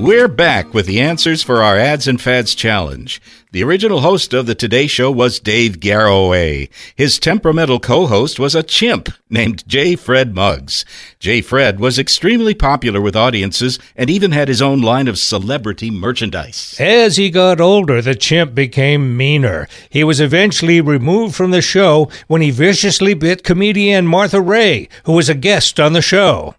We're 0.00 0.28
back 0.28 0.72
with 0.72 0.86
the 0.86 0.98
answers 0.98 1.42
for 1.42 1.62
our 1.62 1.76
Ads 1.76 2.08
and 2.08 2.18
Fads 2.18 2.54
challenge. 2.54 3.20
The 3.52 3.62
original 3.62 4.00
host 4.00 4.32
of 4.32 4.46
the 4.46 4.54
Today 4.54 4.86
Show 4.86 5.10
was 5.10 5.38
Dave 5.38 5.78
Garroway. 5.78 6.70
His 6.96 7.18
temperamental 7.18 7.80
co-host 7.80 8.40
was 8.40 8.54
a 8.54 8.62
chimp 8.62 9.10
named 9.28 9.68
J. 9.68 9.96
Fred 9.96 10.34
Muggs. 10.34 10.86
J. 11.18 11.42
Fred 11.42 11.80
was 11.80 11.98
extremely 11.98 12.54
popular 12.54 13.02
with 13.02 13.14
audiences 13.14 13.78
and 13.94 14.08
even 14.08 14.32
had 14.32 14.48
his 14.48 14.62
own 14.62 14.80
line 14.80 15.06
of 15.06 15.18
celebrity 15.18 15.90
merchandise. 15.90 16.76
As 16.80 17.18
he 17.18 17.28
got 17.28 17.60
older, 17.60 18.00
the 18.00 18.14
chimp 18.14 18.54
became 18.54 19.18
meaner. 19.18 19.68
He 19.90 20.02
was 20.02 20.18
eventually 20.18 20.80
removed 20.80 21.34
from 21.34 21.50
the 21.50 21.60
show 21.60 22.08
when 22.26 22.40
he 22.40 22.50
viciously 22.50 23.12
bit 23.12 23.44
comedian 23.44 24.06
Martha 24.06 24.40
Raye, 24.40 24.88
who 25.04 25.12
was 25.12 25.28
a 25.28 25.34
guest 25.34 25.78
on 25.78 25.92
the 25.92 26.00
show. 26.00 26.54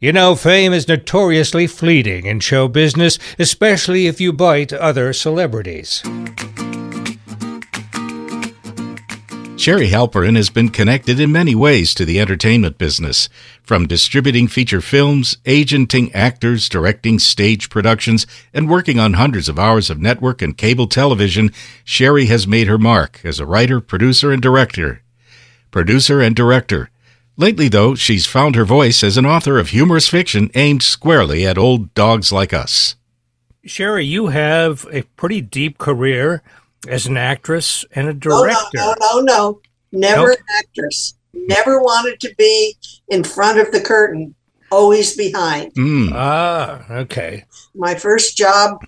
You 0.00 0.12
know, 0.12 0.34
fame 0.34 0.72
is 0.72 0.88
notoriously 0.88 1.66
fleeting 1.66 2.26
in 2.26 2.40
show 2.40 2.68
business, 2.68 3.18
especially 3.38 4.06
if 4.06 4.20
you 4.20 4.32
bite 4.32 4.72
other 4.72 5.12
celebrities. 5.12 6.02
Sherry 9.62 9.90
Halperin 9.90 10.34
has 10.34 10.50
been 10.50 10.70
connected 10.70 11.20
in 11.20 11.30
many 11.30 11.54
ways 11.54 11.94
to 11.94 12.04
the 12.04 12.18
entertainment 12.18 12.78
business, 12.78 13.28
from 13.62 13.86
distributing 13.86 14.48
feature 14.48 14.80
films, 14.80 15.36
agenting 15.46 16.12
actors, 16.12 16.68
directing 16.68 17.20
stage 17.20 17.70
productions, 17.70 18.26
and 18.52 18.68
working 18.68 18.98
on 18.98 19.12
hundreds 19.12 19.48
of 19.48 19.60
hours 19.60 19.88
of 19.88 20.00
network 20.00 20.42
and 20.42 20.58
cable 20.58 20.88
television. 20.88 21.52
Sherry 21.84 22.26
has 22.26 22.44
made 22.44 22.66
her 22.66 22.76
mark 22.76 23.20
as 23.22 23.38
a 23.38 23.46
writer, 23.46 23.80
producer, 23.80 24.32
and 24.32 24.42
director. 24.42 25.00
Producer 25.70 26.20
and 26.20 26.34
director. 26.34 26.90
Lately, 27.36 27.68
though, 27.68 27.94
she's 27.94 28.26
found 28.26 28.54
her 28.54 28.64
voice 28.64 29.02
as 29.02 29.16
an 29.16 29.24
author 29.26 29.58
of 29.58 29.70
humorous 29.70 30.08
fiction 30.08 30.50
aimed 30.54 30.82
squarely 30.82 31.46
at 31.46 31.56
old 31.56 31.94
dogs 31.94 32.30
like 32.30 32.52
us. 32.52 32.96
Sherry, 33.64 34.04
you 34.04 34.26
have 34.28 34.86
a 34.92 35.02
pretty 35.16 35.40
deep 35.40 35.78
career 35.78 36.42
as 36.88 37.06
an 37.06 37.16
actress 37.16 37.84
and 37.94 38.08
a 38.08 38.14
director. 38.14 38.68
No, 38.74 38.94
no, 39.00 39.20
no, 39.20 39.20
no, 39.20 39.22
no. 39.22 39.60
Never 39.92 40.28
nope. 40.28 40.38
an 40.38 40.44
actress. 40.58 41.14
Never 41.34 41.80
wanted 41.80 42.20
to 42.20 42.34
be 42.36 42.76
in 43.08 43.24
front 43.24 43.58
of 43.58 43.72
the 43.72 43.80
curtain, 43.80 44.34
always 44.70 45.16
behind. 45.16 45.72
Mm. 45.74 46.12
Ah, 46.12 46.84
okay. 46.90 47.44
My 47.74 47.94
first 47.94 48.36
job 48.36 48.84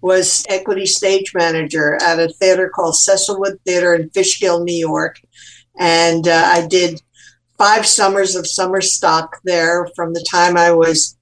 was 0.00 0.44
equity 0.48 0.86
stage 0.86 1.34
manager 1.34 1.98
at 2.02 2.20
a 2.20 2.28
theater 2.28 2.70
called 2.74 2.94
Cecilwood 2.94 3.58
Theater 3.64 3.94
in 3.94 4.10
Fishkill, 4.10 4.64
New 4.64 4.76
York. 4.76 5.20
And 5.78 6.26
uh, 6.26 6.50
I 6.52 6.66
did 6.66 7.00
five 7.58 7.84
summers 7.84 8.36
of 8.36 8.46
summer 8.46 8.80
stock 8.80 9.40
there 9.44 9.88
from 9.94 10.14
the 10.14 10.24
time 10.30 10.56
I 10.56 10.70
was, 10.70 11.16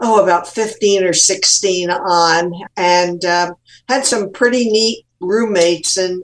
oh, 0.00 0.22
about 0.22 0.48
15 0.48 1.04
or 1.04 1.12
16 1.12 1.90
on, 1.90 2.52
and 2.76 3.24
um, 3.24 3.54
had 3.88 4.06
some 4.06 4.30
pretty 4.32 4.70
neat 4.70 5.04
roommates 5.20 5.96
and 5.96 6.22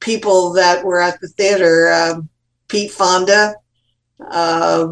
people 0.00 0.52
that 0.54 0.84
were 0.84 1.00
at 1.00 1.20
the 1.20 1.28
theater. 1.28 1.92
Um, 1.92 2.28
Pete 2.68 2.90
Fonda, 2.90 3.54
uh, 4.30 4.88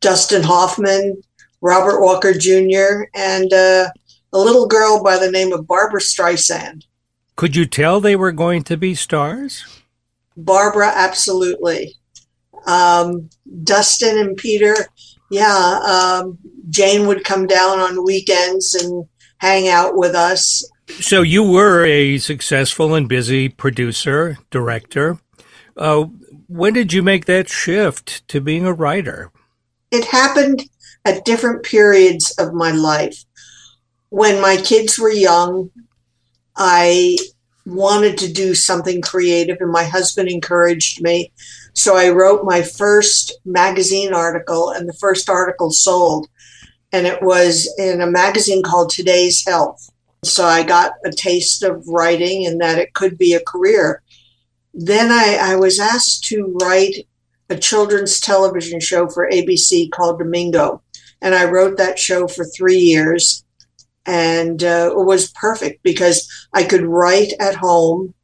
Dustin 0.00 0.42
Hoffman, 0.42 1.22
Robert 1.60 2.00
Walker 2.00 2.32
Jr., 2.32 3.04
and 3.14 3.52
uh, 3.52 3.88
a 4.32 4.38
little 4.38 4.66
girl 4.66 5.02
by 5.02 5.18
the 5.18 5.30
name 5.30 5.52
of 5.52 5.66
Barbra 5.66 6.00
Streisand. 6.00 6.84
Could 7.36 7.54
you 7.54 7.64
tell 7.64 8.00
they 8.00 8.16
were 8.16 8.32
going 8.32 8.62
to 8.64 8.76
be 8.76 8.94
stars? 8.94 9.82
Barbra, 10.36 10.90
absolutely 10.92 11.96
um, 12.66 13.28
Dustin 13.64 14.18
and 14.18 14.36
Peter, 14.36 14.74
yeah, 15.30 15.80
um, 16.22 16.38
Jane 16.70 17.06
would 17.06 17.24
come 17.24 17.46
down 17.46 17.78
on 17.78 18.04
weekends 18.04 18.74
and 18.74 19.06
hang 19.38 19.68
out 19.68 19.96
with 19.96 20.14
us. 20.14 20.64
So 21.00 21.22
you 21.22 21.42
were 21.42 21.84
a 21.84 22.18
successful 22.18 22.94
and 22.94 23.08
busy 23.08 23.48
producer, 23.48 24.38
director. 24.50 25.18
Uh, 25.76 26.04
when 26.48 26.74
did 26.74 26.92
you 26.92 27.02
make 27.02 27.24
that 27.26 27.48
shift 27.48 28.26
to 28.28 28.40
being 28.40 28.66
a 28.66 28.72
writer? 28.72 29.32
It 29.90 30.04
happened 30.04 30.64
at 31.04 31.24
different 31.24 31.64
periods 31.64 32.32
of 32.38 32.52
my 32.52 32.70
life. 32.72 33.24
When 34.10 34.40
my 34.40 34.56
kids 34.56 34.98
were 34.98 35.10
young, 35.10 35.70
I 36.56 37.16
wanted 37.64 38.18
to 38.18 38.32
do 38.32 38.54
something 38.54 39.00
creative, 39.00 39.58
and 39.60 39.70
my 39.70 39.84
husband 39.84 40.28
encouraged 40.28 41.00
me. 41.00 41.32
So 41.74 41.96
I 41.96 42.10
wrote 42.10 42.44
my 42.44 42.62
first 42.62 43.32
magazine 43.44 44.12
article, 44.12 44.70
and 44.70 44.88
the 44.88 44.94
first 44.94 45.28
article 45.28 45.70
sold. 45.70 46.28
and 46.94 47.06
it 47.06 47.22
was 47.22 47.72
in 47.78 48.02
a 48.02 48.06
magazine 48.06 48.62
called 48.62 48.90
Today's 48.90 49.42
Health. 49.46 49.90
So 50.24 50.44
I 50.44 50.62
got 50.62 50.92
a 51.04 51.10
taste 51.10 51.62
of 51.62 51.88
writing 51.88 52.46
and 52.46 52.60
that 52.60 52.78
it 52.78 52.92
could 52.92 53.16
be 53.16 53.32
a 53.32 53.40
career. 53.40 54.02
Then 54.74 55.10
I, 55.10 55.38
I 55.40 55.56
was 55.56 55.80
asked 55.80 56.24
to 56.24 56.56
write 56.60 57.06
a 57.48 57.56
children's 57.56 58.20
television 58.20 58.78
show 58.78 59.08
for 59.08 59.28
ABC 59.30 59.90
called 59.90 60.18
Domingo. 60.18 60.82
And 61.20 61.34
I 61.34 61.46
wrote 61.46 61.76
that 61.78 61.98
show 61.98 62.28
for 62.28 62.44
three 62.44 62.78
years. 62.78 63.44
And 64.04 64.62
uh, 64.62 64.90
it 64.92 65.04
was 65.04 65.32
perfect 65.32 65.82
because 65.82 66.28
I 66.52 66.64
could 66.64 66.84
write 66.84 67.32
at 67.40 67.54
home. 67.56 68.14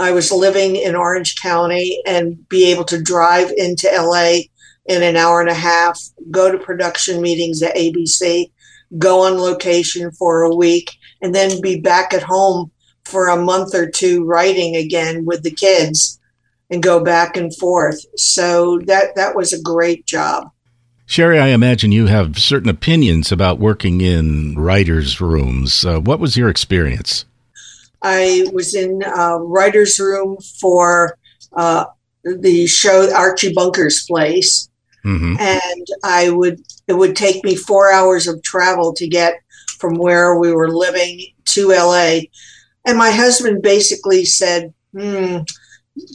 I 0.00 0.10
was 0.12 0.32
living 0.32 0.76
in 0.76 0.96
Orange 0.96 1.40
County 1.40 2.00
and 2.06 2.48
be 2.48 2.70
able 2.70 2.84
to 2.84 3.02
drive 3.02 3.52
into 3.56 3.88
LA 3.88 4.40
in 4.86 5.02
an 5.02 5.16
hour 5.16 5.40
and 5.40 5.48
a 5.48 5.54
half, 5.54 5.98
go 6.30 6.50
to 6.50 6.58
production 6.58 7.20
meetings 7.20 7.62
at 7.62 7.76
ABC, 7.76 8.50
go 8.98 9.24
on 9.24 9.38
location 9.38 10.10
for 10.12 10.42
a 10.42 10.54
week, 10.54 10.90
and 11.22 11.34
then 11.34 11.60
be 11.60 11.80
back 11.80 12.12
at 12.12 12.22
home 12.22 12.70
for 13.04 13.28
a 13.28 13.42
month 13.42 13.74
or 13.74 13.88
two 13.88 14.24
writing 14.24 14.76
again 14.76 15.24
with 15.24 15.42
the 15.42 15.50
kids 15.50 16.18
and 16.70 16.82
go 16.82 17.02
back 17.02 17.36
and 17.36 17.54
forth. 17.56 18.04
So 18.16 18.80
that 18.86 19.14
that 19.16 19.36
was 19.36 19.52
a 19.52 19.62
great 19.62 20.06
job. 20.06 20.50
Sherry, 21.06 21.38
I 21.38 21.48
imagine 21.48 21.92
you 21.92 22.06
have 22.06 22.38
certain 22.38 22.70
opinions 22.70 23.30
about 23.30 23.58
working 23.58 24.00
in 24.00 24.54
writers' 24.56 25.20
rooms. 25.20 25.84
Uh, 25.84 26.00
what 26.00 26.18
was 26.18 26.36
your 26.36 26.48
experience? 26.48 27.26
I 28.04 28.46
was 28.52 28.74
in 28.74 29.02
a 29.02 29.38
writer's 29.38 29.98
room 29.98 30.36
for 30.60 31.18
uh, 31.54 31.86
the 32.22 32.66
show 32.66 33.12
Archie 33.12 33.52
Bunker's 33.52 34.04
Place, 34.06 34.68
mm-hmm. 35.04 35.36
and 35.40 35.86
I 36.04 36.30
would 36.30 36.60
it 36.86 36.92
would 36.92 37.16
take 37.16 37.42
me 37.44 37.56
four 37.56 37.90
hours 37.90 38.28
of 38.28 38.42
travel 38.42 38.92
to 38.94 39.08
get 39.08 39.34
from 39.78 39.94
where 39.94 40.38
we 40.38 40.52
were 40.52 40.70
living 40.70 41.20
to 41.46 41.68
LA, 41.68 42.20
and 42.84 42.98
my 42.98 43.10
husband 43.10 43.62
basically 43.62 44.24
said, 44.24 44.72
hmm, 44.92 45.38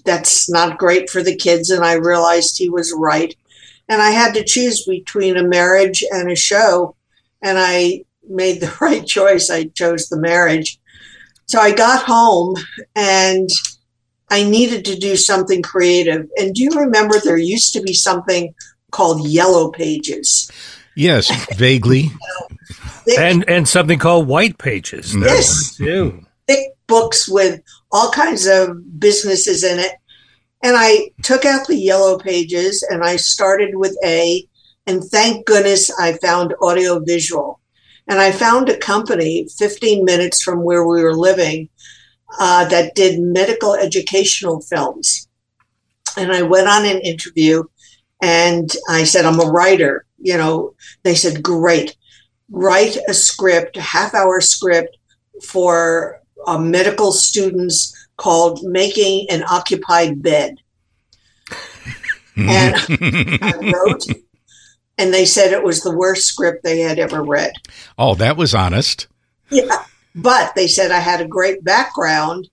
"That's 0.05 0.49
not 0.49 0.77
great 0.77 1.09
for 1.09 1.23
the 1.23 1.35
kids," 1.35 1.69
and 1.69 1.83
I 1.83 1.93
realized 1.93 2.57
he 2.57 2.69
was 2.69 2.93
right 2.95 3.35
and 3.89 4.01
I 4.01 4.11
had 4.11 4.35
to 4.35 4.43
choose 4.43 4.85
between 4.85 5.35
a 5.35 5.43
marriage 5.43 6.03
and 6.11 6.31
a 6.31 6.35
show, 6.35 6.95
and 7.41 7.57
I 7.59 8.03
made 8.29 8.61
the 8.61 8.73
right 8.81 9.05
choice. 9.05 9.49
I 9.49 9.65
chose 9.65 10.07
the 10.07 10.19
marriage. 10.19 10.78
So 11.49 11.59
I 11.59 11.71
got 11.71 12.03
home 12.03 12.53
and 12.95 13.49
I 14.29 14.43
needed 14.43 14.85
to 14.85 14.95
do 14.95 15.15
something 15.15 15.63
creative. 15.63 16.29
And 16.37 16.53
do 16.53 16.61
you 16.61 16.69
remember 16.69 17.19
there 17.19 17.37
used 17.37 17.73
to 17.73 17.81
be 17.81 17.91
something 17.91 18.53
called 18.91 19.27
Yellow 19.27 19.71
Pages? 19.71 20.51
Yes, 20.95 21.31
vaguely. 21.55 22.11
and 23.17 23.49
and 23.49 23.67
something 23.67 23.97
called 23.97 24.27
White 24.27 24.59
Pages. 24.59 25.15
Mm. 25.15 25.25
Yes, 25.25 25.75
too. 25.75 26.23
Thick 26.47 26.67
books 26.85 27.27
with 27.27 27.61
all 27.91 28.11
kinds 28.11 28.45
of 28.45 28.99
businesses 28.99 29.63
in 29.63 29.79
it. 29.79 29.93
And 30.61 30.75
I 30.77 31.09
took 31.23 31.45
out 31.45 31.65
the 31.65 31.77
yellow 31.77 32.19
pages 32.19 32.85
and 32.87 33.03
I 33.03 33.15
started 33.15 33.71
with 33.73 33.97
A. 34.05 34.47
And 34.85 35.03
thank 35.03 35.47
goodness 35.47 35.89
I 35.99 36.13
found 36.17 36.53
audio 36.61 36.99
visual. 36.99 37.59
And 38.09 38.19
I 38.19 38.31
found 38.31 38.69
a 38.69 38.77
company 38.77 39.47
15 39.57 40.03
minutes 40.03 40.41
from 40.41 40.63
where 40.63 40.85
we 40.85 41.03
were 41.03 41.15
living 41.15 41.69
uh, 42.39 42.67
that 42.69 42.95
did 42.95 43.19
medical 43.19 43.75
educational 43.75 44.61
films. 44.61 45.27
And 46.17 46.31
I 46.31 46.41
went 46.41 46.67
on 46.67 46.85
an 46.85 46.99
interview 47.01 47.63
and 48.21 48.75
I 48.89 49.03
said, 49.03 49.25
I'm 49.25 49.39
a 49.39 49.51
writer. 49.51 50.05
You 50.17 50.37
know, 50.37 50.73
they 51.03 51.13
said, 51.13 51.43
great. 51.43 51.95
Write 52.49 52.97
a 53.07 53.13
script, 53.13 53.77
a 53.77 53.81
half 53.81 54.15
hour 54.15 54.41
script 54.41 54.97
for 55.43 56.19
uh, 56.47 56.57
medical 56.57 57.11
students 57.11 57.95
called 58.17 58.63
Making 58.63 59.27
an 59.29 59.43
Occupied 59.43 60.21
Bed. 60.23 60.57
and 62.35 62.75
I 63.41 63.71
wrote, 63.73 64.03
and 64.99 65.13
they 65.13 65.25
said 65.25 65.53
it 65.53 65.63
was 65.63 65.81
the 65.81 65.95
worst 65.95 66.25
script 66.25 66.63
they 66.63 66.81
had 66.81 66.99
ever 66.99 67.23
read. 67.23 67.53
Oh, 67.97 68.15
that 68.15 68.37
was 68.37 68.53
honest. 68.53 69.07
Yeah. 69.49 69.85
But 70.13 70.53
they 70.55 70.67
said 70.67 70.91
I 70.91 70.99
had 70.99 71.21
a 71.21 71.27
great 71.27 71.63
background 71.63 72.49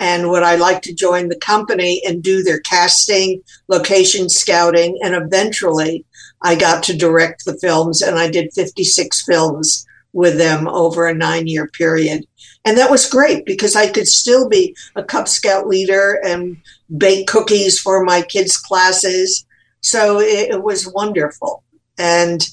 and 0.00 0.30
would 0.30 0.44
I 0.44 0.54
like 0.54 0.82
to 0.82 0.94
join 0.94 1.28
the 1.28 1.38
company 1.38 2.00
and 2.06 2.22
do 2.22 2.44
their 2.44 2.60
casting, 2.60 3.42
location 3.66 4.28
scouting, 4.28 4.96
and 5.02 5.16
eventually 5.16 6.04
I 6.40 6.54
got 6.54 6.84
to 6.84 6.96
direct 6.96 7.44
the 7.44 7.58
films 7.58 8.00
and 8.00 8.16
I 8.16 8.30
did 8.30 8.52
56 8.54 9.24
films 9.26 9.84
with 10.12 10.38
them 10.38 10.68
over 10.68 11.06
a 11.06 11.14
nine 11.14 11.48
year 11.48 11.66
period. 11.66 12.24
And 12.64 12.78
that 12.78 12.90
was 12.90 13.10
great 13.10 13.44
because 13.44 13.74
I 13.74 13.88
could 13.88 14.06
still 14.06 14.48
be 14.48 14.76
a 14.94 15.02
Cub 15.02 15.26
Scout 15.26 15.66
leader 15.66 16.20
and 16.24 16.58
bake 16.96 17.26
cookies 17.26 17.80
for 17.80 18.04
my 18.04 18.22
kids' 18.22 18.56
classes. 18.56 19.44
So 19.80 20.20
it, 20.20 20.50
it 20.50 20.62
was 20.62 20.92
wonderful. 20.92 21.64
And 21.98 22.48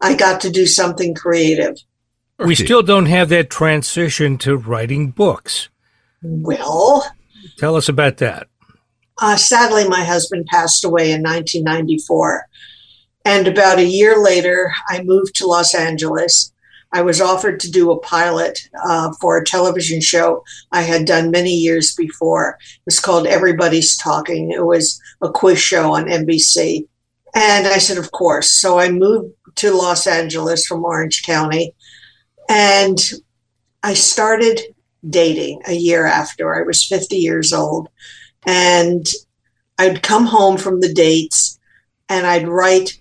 I 0.00 0.14
got 0.14 0.40
to 0.42 0.50
do 0.50 0.66
something 0.66 1.14
creative. 1.14 1.76
We 2.38 2.54
still 2.54 2.82
don't 2.82 3.06
have 3.06 3.28
that 3.28 3.50
transition 3.50 4.36
to 4.38 4.56
writing 4.56 5.10
books. 5.10 5.68
Well, 6.22 7.06
tell 7.56 7.76
us 7.76 7.88
about 7.88 8.18
that. 8.18 8.48
Uh, 9.20 9.36
sadly, 9.36 9.88
my 9.88 10.04
husband 10.04 10.46
passed 10.46 10.84
away 10.84 11.12
in 11.12 11.22
1994. 11.22 12.48
And 13.24 13.46
about 13.46 13.78
a 13.78 13.84
year 13.84 14.20
later, 14.20 14.72
I 14.88 15.02
moved 15.02 15.36
to 15.36 15.46
Los 15.46 15.74
Angeles 15.74 16.52
I 16.92 17.00
was 17.02 17.20
offered 17.20 17.58
to 17.60 17.70
do 17.70 17.90
a 17.90 17.98
pilot 18.00 18.68
uh, 18.84 19.12
for 19.20 19.38
a 19.38 19.44
television 19.44 20.00
show 20.00 20.44
I 20.72 20.82
had 20.82 21.06
done 21.06 21.30
many 21.30 21.50
years 21.50 21.94
before. 21.94 22.58
It 22.60 22.86
was 22.86 23.00
called 23.00 23.26
Everybody's 23.26 23.96
Talking. 23.96 24.50
It 24.50 24.66
was 24.66 25.00
a 25.22 25.30
quiz 25.30 25.58
show 25.58 25.94
on 25.94 26.04
NBC. 26.04 26.86
And 27.34 27.66
I 27.66 27.78
said, 27.78 27.98
Of 27.98 28.12
course. 28.12 28.50
So 28.60 28.78
I 28.78 28.90
moved 28.90 29.34
to 29.56 29.72
Los 29.72 30.06
Angeles 30.06 30.66
from 30.66 30.84
Orange 30.84 31.22
County. 31.22 31.74
And 32.48 32.98
I 33.82 33.94
started 33.94 34.60
dating 35.08 35.62
a 35.66 35.72
year 35.72 36.06
after. 36.06 36.54
I 36.54 36.62
was 36.62 36.84
50 36.84 37.16
years 37.16 37.52
old. 37.52 37.88
And 38.46 39.06
I'd 39.78 40.02
come 40.02 40.26
home 40.26 40.56
from 40.56 40.80
the 40.80 40.92
dates 40.92 41.58
and 42.08 42.26
I'd 42.26 42.48
write 42.48 42.98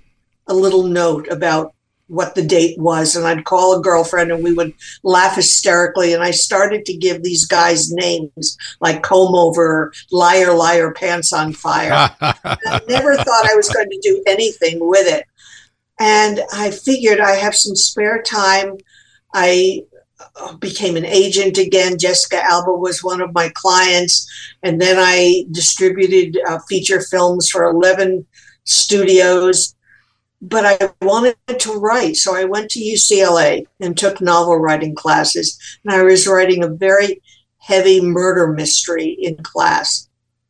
a 0.48 0.54
little 0.54 0.84
note 0.84 1.28
about 1.30 1.74
what 2.12 2.36
the 2.36 2.44
date 2.44 2.78
was 2.78 3.16
and 3.16 3.26
I'd 3.26 3.46
call 3.46 3.80
a 3.80 3.82
girlfriend 3.82 4.34
and 4.34 4.44
we 4.44 4.52
would 4.52 4.74
laugh 5.02 5.36
hysterically 5.36 6.12
and 6.12 6.22
I 6.22 6.32
started 6.32 6.86
to 6.86 6.98
give 6.98 7.24
these 7.24 7.46
guys 7.46 7.90
names 7.90 8.58
like 8.82 9.02
comb 9.02 9.34
over 9.34 9.94
liar 10.12 10.54
liar 10.54 10.92
pants 10.92 11.32
on 11.32 11.54
fire. 11.54 12.10
I 12.20 12.82
never 12.90 13.16
thought 13.16 13.50
I 13.50 13.56
was 13.56 13.70
going 13.70 13.90
to 13.90 14.00
do 14.04 14.22
anything 14.28 14.78
with 14.82 15.08
it. 15.08 15.26
And 16.00 16.42
I 16.54 16.72
figured 16.72 17.22
I 17.22 17.36
have 17.36 17.56
some 17.56 17.78
spare 17.78 18.22
time. 18.22 18.76
I 19.34 19.84
uh, 20.36 20.58
became 20.58 20.98
an 20.98 21.06
agent 21.06 21.58
again. 21.58 21.98
Jessica 21.98 22.44
Alba 22.44 22.74
was 22.74 23.02
one 23.02 23.22
of 23.22 23.34
my 23.34 23.52
clients. 23.56 24.30
And 24.64 24.82
then 24.82 24.98
I 25.00 25.46
distributed 25.52 26.42
uh, 26.46 26.60
feature 26.68 27.02
films 27.02 27.50
for 27.50 27.64
11 27.64 28.26
studios 28.66 29.76
but 30.42 30.66
I 30.66 30.90
wanted 31.06 31.36
to 31.60 31.74
write. 31.74 32.16
So 32.16 32.36
I 32.36 32.46
went 32.46 32.72
to 32.72 32.80
UCLA 32.80 33.66
and 33.80 33.96
took 33.96 34.22
novel 34.22 34.58
writing 34.58 34.96
classes. 34.96 35.58
And 35.86 35.94
I 35.94 36.02
was 36.02 36.28
writing 36.28 36.64
a 36.64 36.68
very 36.70 37.22
heavy 37.60 38.02
murder 38.02 38.48
mystery 38.48 39.16
in 39.20 39.38
class. 39.44 40.10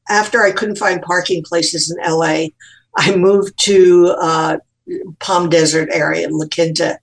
After 0.09 0.41
I 0.41 0.51
couldn't 0.51 0.77
find 0.77 1.01
parking 1.01 1.43
places 1.43 1.91
in 1.91 2.09
LA, 2.09 2.47
I 2.95 3.15
moved 3.15 3.59
to 3.65 4.15
uh, 4.19 4.57
Palm 5.19 5.49
Desert 5.49 5.89
area 5.91 6.25
in 6.25 6.37
La 6.37 6.45
Quinta. 6.47 6.97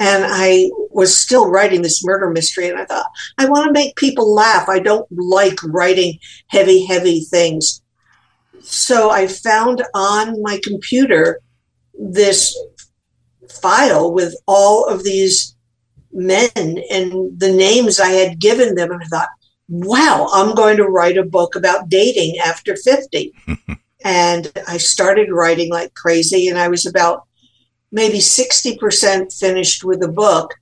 And 0.00 0.24
I 0.26 0.70
was 0.90 1.16
still 1.16 1.48
writing 1.50 1.82
this 1.82 2.04
murder 2.04 2.30
mystery. 2.30 2.68
And 2.68 2.78
I 2.78 2.86
thought, 2.86 3.06
I 3.38 3.46
want 3.46 3.66
to 3.66 3.72
make 3.72 3.96
people 3.96 4.34
laugh. 4.34 4.68
I 4.68 4.78
don't 4.78 5.06
like 5.12 5.62
writing 5.62 6.18
heavy, 6.48 6.84
heavy 6.84 7.20
things. 7.20 7.82
So 8.62 9.10
I 9.10 9.26
found 9.28 9.84
on 9.94 10.40
my 10.42 10.58
computer 10.64 11.40
this 11.98 12.56
file 13.48 14.12
with 14.12 14.34
all 14.46 14.86
of 14.86 15.04
these 15.04 15.56
men 16.12 16.48
and 16.90 17.38
the 17.38 17.52
names 17.52 18.00
I 18.00 18.10
had 18.10 18.38
given 18.38 18.74
them. 18.74 18.92
And 18.92 19.02
I 19.02 19.06
thought, 19.06 19.28
wow, 19.68 20.28
I'm 20.32 20.54
going 20.54 20.76
to 20.76 20.84
write 20.84 21.16
a 21.16 21.24
book 21.24 21.56
about 21.56 21.88
dating 21.88 22.38
after 22.38 22.76
50. 22.76 23.32
and 24.04 24.52
I 24.68 24.76
started 24.76 25.30
writing 25.30 25.70
like 25.70 25.94
crazy. 25.94 26.48
And 26.48 26.58
I 26.58 26.68
was 26.68 26.86
about 26.86 27.26
maybe 27.90 28.18
60% 28.18 29.36
finished 29.38 29.84
with 29.84 30.00
the 30.00 30.08
book. 30.08 30.54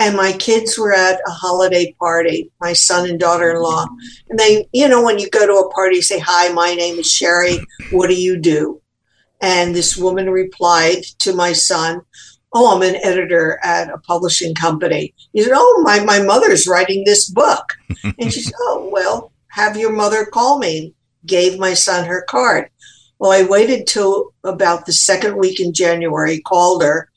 And 0.00 0.16
my 0.16 0.32
kids 0.32 0.78
were 0.78 0.94
at 0.94 1.20
a 1.26 1.30
holiday 1.30 1.92
party, 1.98 2.52
my 2.60 2.72
son 2.72 3.10
and 3.10 3.18
daughter 3.18 3.50
in 3.50 3.60
law. 3.60 3.84
And 4.28 4.38
they, 4.38 4.68
you 4.72 4.86
know, 4.86 5.02
when 5.02 5.18
you 5.18 5.28
go 5.28 5.44
to 5.44 5.66
a 5.66 5.72
party, 5.72 6.00
say, 6.00 6.20
Hi, 6.20 6.52
my 6.52 6.74
name 6.74 7.00
is 7.00 7.10
Sherry. 7.10 7.58
What 7.90 8.06
do 8.06 8.14
you 8.14 8.38
do? 8.38 8.80
And 9.40 9.74
this 9.74 9.96
woman 9.96 10.30
replied 10.30 11.04
to 11.20 11.34
my 11.34 11.52
son, 11.52 12.02
Oh, 12.52 12.74
I'm 12.74 12.82
an 12.82 12.96
editor 13.04 13.60
at 13.62 13.90
a 13.90 13.98
publishing 13.98 14.54
company. 14.54 15.14
He 15.32 15.42
said, 15.42 15.52
Oh, 15.54 15.82
my, 15.84 16.02
my 16.02 16.22
mother's 16.22 16.66
writing 16.66 17.04
this 17.04 17.28
book. 17.28 17.74
and 18.18 18.32
she 18.32 18.40
said, 18.40 18.54
Oh, 18.58 18.88
well, 18.90 19.32
have 19.48 19.76
your 19.76 19.92
mother 19.92 20.24
call 20.24 20.58
me. 20.58 20.94
Gave 21.26 21.58
my 21.58 21.74
son 21.74 22.06
her 22.06 22.22
card. 22.22 22.70
Well, 23.18 23.32
I 23.32 23.42
waited 23.42 23.86
till 23.86 24.32
about 24.44 24.86
the 24.86 24.92
second 24.92 25.36
week 25.36 25.60
in 25.60 25.74
January, 25.74 26.40
called 26.40 26.82
her, 26.82 27.10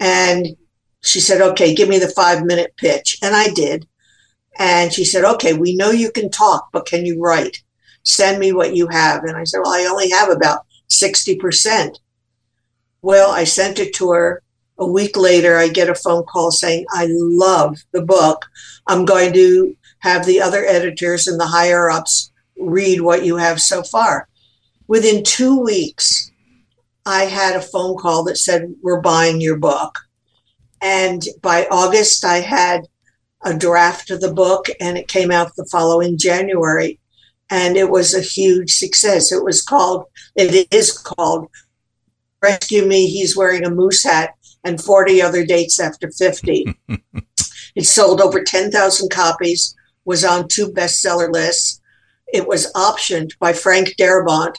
and 0.00 0.56
she 1.02 1.20
said, 1.20 1.40
Okay, 1.40 1.74
give 1.74 1.88
me 1.88 1.98
the 1.98 2.08
five 2.08 2.44
minute 2.44 2.74
pitch. 2.76 3.18
And 3.22 3.34
I 3.34 3.48
did. 3.48 3.86
And 4.58 4.92
she 4.92 5.04
said, 5.04 5.24
Okay, 5.24 5.54
we 5.54 5.76
know 5.76 5.90
you 5.90 6.10
can 6.10 6.30
talk, 6.30 6.68
but 6.72 6.86
can 6.86 7.06
you 7.06 7.20
write? 7.20 7.62
Send 8.04 8.38
me 8.38 8.52
what 8.52 8.74
you 8.74 8.88
have. 8.88 9.24
And 9.24 9.36
I 9.36 9.44
said, 9.44 9.60
Well, 9.62 9.72
I 9.72 9.86
only 9.86 10.10
have 10.10 10.30
about 10.30 10.66
60%. 10.90 11.98
Well, 13.02 13.30
I 13.30 13.44
sent 13.44 13.78
it 13.78 13.94
to 13.96 14.10
her. 14.10 14.42
A 14.78 14.86
week 14.86 15.16
later, 15.16 15.56
I 15.56 15.68
get 15.68 15.88
a 15.88 15.94
phone 15.94 16.24
call 16.24 16.50
saying, 16.50 16.84
I 16.90 17.06
love 17.10 17.78
the 17.92 18.02
book. 18.02 18.44
I'm 18.86 19.04
going 19.04 19.32
to 19.32 19.74
have 20.00 20.26
the 20.26 20.40
other 20.40 20.64
editors 20.64 21.26
and 21.26 21.40
the 21.40 21.46
higher 21.46 21.90
ups 21.90 22.30
read 22.58 23.00
what 23.00 23.24
you 23.24 23.36
have 23.36 23.60
so 23.60 23.82
far. 23.82 24.28
Within 24.86 25.24
two 25.24 25.58
weeks, 25.60 26.30
I 27.04 27.24
had 27.24 27.56
a 27.56 27.62
phone 27.62 27.96
call 27.96 28.24
that 28.24 28.38
said, 28.38 28.74
We're 28.82 29.00
buying 29.00 29.40
your 29.40 29.56
book. 29.56 29.98
And 30.82 31.22
by 31.42 31.66
August, 31.70 32.24
I 32.24 32.38
had 32.38 32.82
a 33.42 33.54
draft 33.54 34.10
of 34.10 34.20
the 34.20 34.32
book, 34.32 34.66
and 34.80 34.98
it 34.98 35.08
came 35.08 35.30
out 35.30 35.54
the 35.56 35.68
following 35.70 36.18
January. 36.18 36.98
And 37.50 37.76
it 37.76 37.90
was 37.90 38.14
a 38.14 38.20
huge 38.20 38.72
success. 38.72 39.30
It 39.30 39.44
was 39.44 39.62
called, 39.62 40.06
it 40.34 40.66
is 40.72 40.96
called 40.96 41.48
Rescue 42.42 42.86
Me, 42.86 43.06
He's 43.06 43.36
Wearing 43.36 43.64
a 43.64 43.70
Moose 43.70 44.04
Hat, 44.04 44.34
and 44.64 44.82
40 44.82 45.22
Other 45.22 45.44
Dates 45.44 45.78
After 45.78 46.10
50. 46.10 46.74
it 47.74 47.84
sold 47.84 48.20
over 48.20 48.42
10,000 48.42 49.10
copies, 49.10 49.74
was 50.04 50.24
on 50.24 50.48
two 50.48 50.68
bestseller 50.68 51.32
lists. 51.32 51.80
It 52.32 52.48
was 52.48 52.72
optioned 52.72 53.38
by 53.38 53.52
Frank 53.52 53.94
Darabont. 53.96 54.56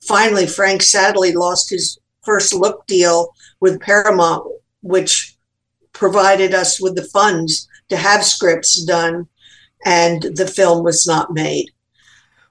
Finally, 0.00 0.46
Frank 0.46 0.82
sadly 0.82 1.32
lost 1.32 1.70
his 1.70 1.98
first 2.22 2.54
look 2.54 2.86
deal 2.86 3.34
with 3.60 3.80
Paramount, 3.80 4.44
which 4.82 5.36
provided 5.92 6.54
us 6.54 6.80
with 6.80 6.94
the 6.94 7.04
funds 7.04 7.68
to 7.88 7.96
have 7.96 8.24
scripts 8.24 8.84
done, 8.84 9.28
and 9.84 10.22
the 10.22 10.46
film 10.46 10.84
was 10.84 11.06
not 11.06 11.32
made. 11.32 11.70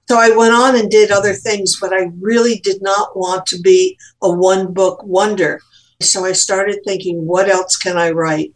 So 0.09 0.17
I 0.17 0.35
went 0.35 0.53
on 0.53 0.75
and 0.77 0.89
did 0.89 1.11
other 1.11 1.33
things, 1.33 1.77
but 1.81 1.91
I 1.91 2.09
really 2.21 2.59
did 2.59 2.81
not 2.81 3.17
want 3.17 3.45
to 3.47 3.59
be 3.59 3.97
a 4.21 4.31
one 4.31 4.73
book 4.73 5.03
wonder. 5.03 5.59
So 6.01 6.23
I 6.23 6.31
started 6.31 6.79
thinking, 6.85 7.25
what 7.25 7.49
else 7.49 7.75
can 7.75 7.97
I 7.97 8.11
write? 8.11 8.53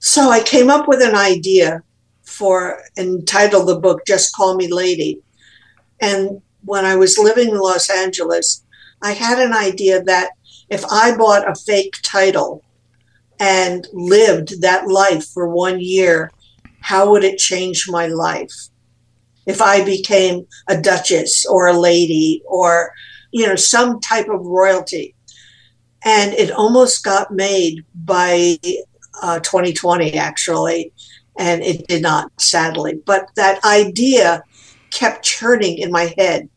So 0.00 0.30
I 0.30 0.42
came 0.42 0.68
up 0.68 0.88
with 0.88 1.02
an 1.02 1.14
idea 1.14 1.82
for 2.24 2.82
entitled 2.96 3.68
the 3.68 3.78
book 3.78 4.00
Just 4.06 4.34
Call 4.34 4.56
Me 4.56 4.72
Lady. 4.72 5.20
And 6.00 6.42
when 6.64 6.84
I 6.84 6.96
was 6.96 7.18
living 7.18 7.50
in 7.50 7.58
Los 7.58 7.88
Angeles, 7.88 8.64
I 9.02 9.12
had 9.12 9.38
an 9.38 9.52
idea 9.52 10.02
that 10.04 10.30
if 10.68 10.84
I 10.86 11.16
bought 11.16 11.48
a 11.48 11.54
fake 11.54 11.96
title 12.02 12.64
and 13.38 13.86
lived 13.92 14.62
that 14.62 14.88
life 14.88 15.26
for 15.26 15.48
one 15.48 15.80
year, 15.80 16.30
how 16.80 17.10
would 17.10 17.24
it 17.24 17.38
change 17.38 17.86
my 17.88 18.06
life? 18.06 18.52
If 19.50 19.60
I 19.60 19.84
became 19.84 20.46
a 20.68 20.80
duchess 20.80 21.44
or 21.44 21.66
a 21.66 21.78
lady 21.78 22.42
or, 22.46 22.92
you 23.32 23.46
know, 23.46 23.56
some 23.56 24.00
type 24.00 24.28
of 24.28 24.46
royalty. 24.46 25.14
And 26.04 26.32
it 26.32 26.50
almost 26.52 27.04
got 27.04 27.32
made 27.32 27.84
by 27.94 28.58
uh, 29.20 29.40
2020, 29.40 30.14
actually, 30.14 30.92
and 31.38 31.62
it 31.62 31.86
did 31.88 32.00
not, 32.00 32.30
sadly. 32.40 33.00
But 33.04 33.26
that 33.34 33.62
idea 33.64 34.42
kept 34.90 35.24
churning 35.24 35.78
in 35.78 35.90
my 35.90 36.14
head. 36.16 36.48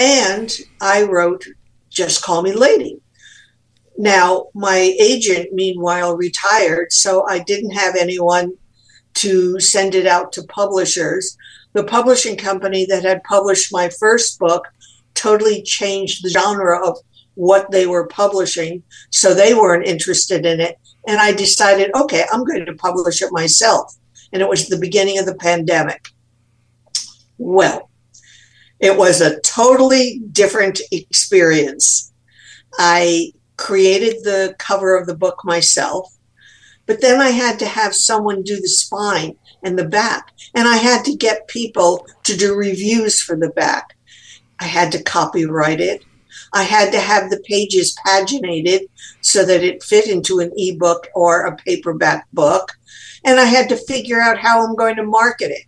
And 0.00 0.52
I 0.80 1.04
wrote, 1.04 1.44
Just 1.88 2.22
Call 2.22 2.42
Me 2.42 2.52
Lady. 2.52 3.00
Now, 3.96 4.46
my 4.54 4.94
agent, 5.00 5.52
meanwhile, 5.52 6.16
retired, 6.16 6.92
so 6.92 7.24
I 7.28 7.38
didn't 7.38 7.70
have 7.70 7.94
anyone 7.94 8.54
to 9.22 9.58
send 9.60 9.94
it 9.94 10.06
out 10.06 10.32
to 10.32 10.42
publishers 10.44 11.36
the 11.72 11.84
publishing 11.84 12.36
company 12.36 12.86
that 12.86 13.04
had 13.04 13.24
published 13.24 13.72
my 13.72 13.88
first 13.88 14.38
book 14.38 14.68
totally 15.14 15.62
changed 15.62 16.22
the 16.22 16.30
genre 16.30 16.86
of 16.86 16.98
what 17.34 17.70
they 17.70 17.86
were 17.86 18.06
publishing. 18.06 18.82
So 19.10 19.32
they 19.32 19.54
weren't 19.54 19.86
interested 19.86 20.44
in 20.44 20.60
it. 20.60 20.78
And 21.06 21.18
I 21.18 21.32
decided, 21.32 21.90
okay, 21.94 22.24
I'm 22.30 22.44
going 22.44 22.66
to 22.66 22.74
publish 22.74 23.22
it 23.22 23.32
myself. 23.32 23.94
And 24.32 24.42
it 24.42 24.48
was 24.48 24.68
the 24.68 24.78
beginning 24.78 25.18
of 25.18 25.26
the 25.26 25.34
pandemic. 25.34 26.08
Well, 27.38 27.90
it 28.78 28.96
was 28.96 29.20
a 29.20 29.40
totally 29.40 30.20
different 30.32 30.80
experience. 30.90 32.12
I 32.78 33.32
created 33.56 34.24
the 34.24 34.54
cover 34.58 34.96
of 34.96 35.06
the 35.06 35.16
book 35.16 35.40
myself, 35.44 36.12
but 36.86 37.00
then 37.00 37.20
I 37.20 37.30
had 37.30 37.58
to 37.60 37.66
have 37.66 37.94
someone 37.94 38.42
do 38.42 38.60
the 38.60 38.68
spine 38.68 39.36
and 39.62 39.78
the 39.78 39.88
back. 39.88 40.32
And 40.54 40.66
I 40.66 40.76
had 40.76 41.04
to 41.04 41.16
get 41.16 41.48
people 41.48 42.06
to 42.24 42.36
do 42.36 42.54
reviews 42.54 43.20
for 43.20 43.36
the 43.36 43.50
back. 43.50 43.96
I 44.58 44.64
had 44.64 44.92
to 44.92 45.02
copyright 45.02 45.80
it. 45.80 46.04
I 46.52 46.64
had 46.64 46.92
to 46.92 47.00
have 47.00 47.30
the 47.30 47.40
pages 47.40 47.96
paginated 48.06 48.88
so 49.20 49.44
that 49.44 49.62
it 49.62 49.82
fit 49.82 50.06
into 50.06 50.40
an 50.40 50.52
ebook 50.56 51.08
or 51.14 51.46
a 51.46 51.56
paperback 51.56 52.26
book. 52.32 52.72
And 53.24 53.40
I 53.40 53.44
had 53.44 53.68
to 53.70 53.76
figure 53.76 54.20
out 54.20 54.38
how 54.38 54.66
I'm 54.66 54.74
going 54.74 54.96
to 54.96 55.04
market 55.04 55.50
it. 55.50 55.64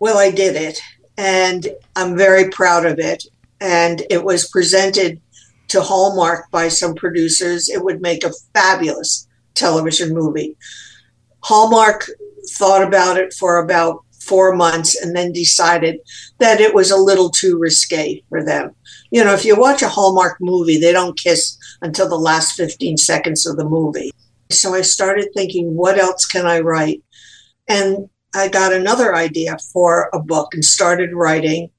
Well, 0.00 0.18
I 0.18 0.30
did 0.30 0.56
it, 0.56 0.80
and 1.16 1.68
I'm 1.94 2.16
very 2.16 2.50
proud 2.50 2.84
of 2.86 2.98
it. 2.98 3.24
And 3.60 4.02
it 4.10 4.24
was 4.24 4.48
presented 4.48 5.20
to 5.68 5.80
Hallmark 5.80 6.50
by 6.50 6.68
some 6.68 6.94
producers. 6.94 7.68
It 7.68 7.82
would 7.82 8.00
make 8.02 8.24
a 8.24 8.32
fabulous 8.52 9.28
television 9.54 10.14
movie. 10.14 10.56
Hallmark 11.40 12.08
thought 12.52 12.82
about 12.82 13.16
it 13.16 13.32
for 13.32 13.58
about 13.58 14.04
four 14.24 14.54
months 14.54 15.00
and 15.00 15.14
then 15.14 15.32
decided 15.32 16.00
that 16.38 16.60
it 16.60 16.74
was 16.74 16.90
a 16.90 16.96
little 16.96 17.30
too 17.30 17.58
risque 17.58 18.22
for 18.28 18.42
them. 18.42 18.74
You 19.10 19.24
know, 19.24 19.34
if 19.34 19.44
you 19.44 19.54
watch 19.56 19.82
a 19.82 19.88
Hallmark 19.88 20.38
movie, 20.40 20.78
they 20.78 20.92
don't 20.92 21.18
kiss 21.18 21.58
until 21.82 22.08
the 22.08 22.16
last 22.16 22.52
15 22.52 22.96
seconds 22.96 23.46
of 23.46 23.56
the 23.56 23.68
movie. 23.68 24.10
So 24.50 24.74
I 24.74 24.82
started 24.82 25.28
thinking, 25.34 25.76
what 25.76 25.98
else 25.98 26.26
can 26.26 26.46
I 26.46 26.60
write? 26.60 27.02
And 27.68 28.08
I 28.34 28.48
got 28.48 28.72
another 28.72 29.14
idea 29.14 29.56
for 29.72 30.10
a 30.12 30.20
book 30.20 30.54
and 30.54 30.64
started 30.64 31.12
writing. 31.12 31.70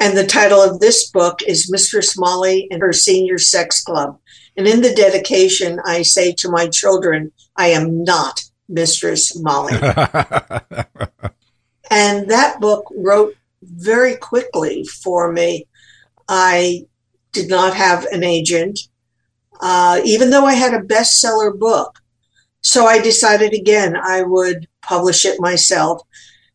And 0.00 0.16
the 0.16 0.26
title 0.26 0.60
of 0.60 0.80
this 0.80 1.10
book 1.10 1.42
is 1.42 1.70
Mistress 1.70 2.18
Molly 2.18 2.68
and 2.70 2.82
Her 2.82 2.92
Senior 2.92 3.38
Sex 3.38 3.82
Club. 3.82 4.18
And 4.56 4.66
in 4.68 4.82
the 4.82 4.94
dedication, 4.94 5.80
I 5.84 6.02
say 6.02 6.32
to 6.34 6.50
my 6.50 6.68
children, 6.68 7.32
I 7.56 7.68
am 7.68 8.04
not 8.04 8.42
Mistress 8.68 9.38
Molly. 9.40 9.72
and 11.90 12.28
that 12.28 12.58
book 12.60 12.84
wrote 12.94 13.34
very 13.62 14.16
quickly 14.16 14.84
for 14.84 15.32
me. 15.32 15.66
I 16.28 16.86
did 17.32 17.48
not 17.48 17.74
have 17.74 18.04
an 18.06 18.24
agent, 18.24 18.78
uh, 19.60 20.00
even 20.04 20.30
though 20.30 20.44
I 20.44 20.54
had 20.54 20.74
a 20.74 20.80
bestseller 20.80 21.58
book. 21.58 21.98
So 22.62 22.86
I 22.86 23.00
decided 23.00 23.54
again 23.54 23.96
I 23.96 24.22
would 24.22 24.68
publish 24.82 25.24
it 25.24 25.40
myself. 25.40 26.02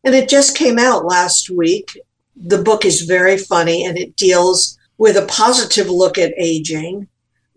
And 0.04 0.14
it 0.14 0.28
just 0.28 0.56
came 0.56 0.78
out 0.78 1.04
last 1.04 1.50
week. 1.50 1.98
The 2.36 2.62
book 2.62 2.84
is 2.84 3.02
very 3.02 3.36
funny 3.36 3.84
and 3.84 3.98
it 3.98 4.16
deals 4.16 4.78
with 4.96 5.16
a 5.16 5.26
positive 5.26 5.88
look 5.88 6.18
at 6.18 6.32
aging, 6.38 7.08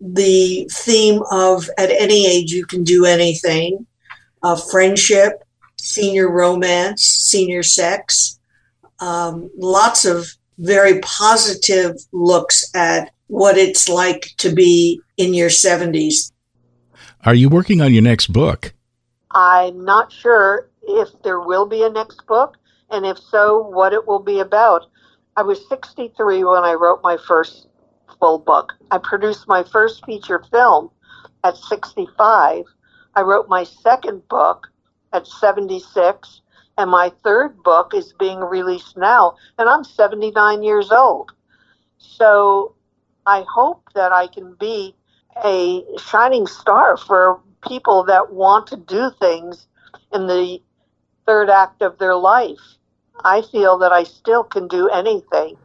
the 0.02 0.68
theme 0.70 1.22
of 1.30 1.70
at 1.78 1.90
any 1.90 2.26
age 2.26 2.52
you 2.52 2.66
can 2.66 2.82
do 2.82 3.06
anything, 3.06 3.86
uh, 4.42 4.56
friendship, 4.56 5.44
senior 5.78 6.30
romance, 6.30 7.02
senior 7.02 7.62
sex, 7.62 8.40
um, 9.00 9.48
lots 9.56 10.04
of 10.04 10.26
very 10.58 11.00
positive 11.00 11.96
looks 12.12 12.68
at 12.74 13.12
what 13.28 13.56
it's 13.56 13.88
like 13.88 14.28
to 14.38 14.52
be 14.52 15.00
in 15.16 15.34
your 15.34 15.48
70s. 15.48 16.32
Are 17.24 17.34
you 17.34 17.48
working 17.48 17.80
on 17.80 17.92
your 17.92 18.02
next 18.02 18.32
book? 18.32 18.74
I'm 19.30 19.84
not 19.84 20.12
sure 20.12 20.68
if 20.82 21.08
there 21.22 21.40
will 21.40 21.66
be 21.66 21.84
a 21.84 21.90
next 21.90 22.26
book, 22.26 22.56
and 22.90 23.06
if 23.06 23.18
so, 23.18 23.68
what 23.68 23.92
it 23.92 24.06
will 24.06 24.18
be 24.18 24.40
about. 24.40 24.86
I 25.36 25.42
was 25.42 25.66
63 25.68 26.44
when 26.44 26.64
I 26.64 26.74
wrote 26.74 27.00
my 27.02 27.16
first 27.26 27.68
book. 28.22 28.74
I 28.90 28.98
produced 28.98 29.48
my 29.48 29.62
first 29.62 30.04
feature 30.04 30.42
film 30.50 30.90
at 31.44 31.56
65 31.56 32.64
I 33.14 33.22
wrote 33.22 33.48
my 33.48 33.64
second 33.64 34.26
book 34.28 34.68
at 35.12 35.26
76, 35.26 36.40
and 36.78 36.90
my 36.90 37.12
third 37.22 37.62
book 37.62 37.92
is 37.94 38.14
being 38.18 38.40
released 38.40 38.96
now, 38.96 39.34
and 39.58 39.68
I'm 39.68 39.84
79 39.84 40.62
years 40.62 40.90
old. 40.90 41.32
So 41.98 42.74
I 43.26 43.44
hope 43.52 43.82
that 43.94 44.12
I 44.12 44.26
can 44.28 44.54
be 44.58 44.94
a 45.44 45.82
shining 45.98 46.46
star 46.46 46.96
for 46.96 47.40
people 47.66 48.04
that 48.04 48.32
want 48.32 48.66
to 48.68 48.76
do 48.76 49.10
things 49.20 49.66
in 50.12 50.26
the 50.26 50.60
third 51.26 51.50
act 51.50 51.82
of 51.82 51.98
their 51.98 52.16
life. 52.16 52.78
I 53.24 53.42
feel 53.42 53.78
that 53.78 53.92
I 53.92 54.04
still 54.04 54.42
can 54.42 54.68
do 54.68 54.88
anything. 54.88 55.56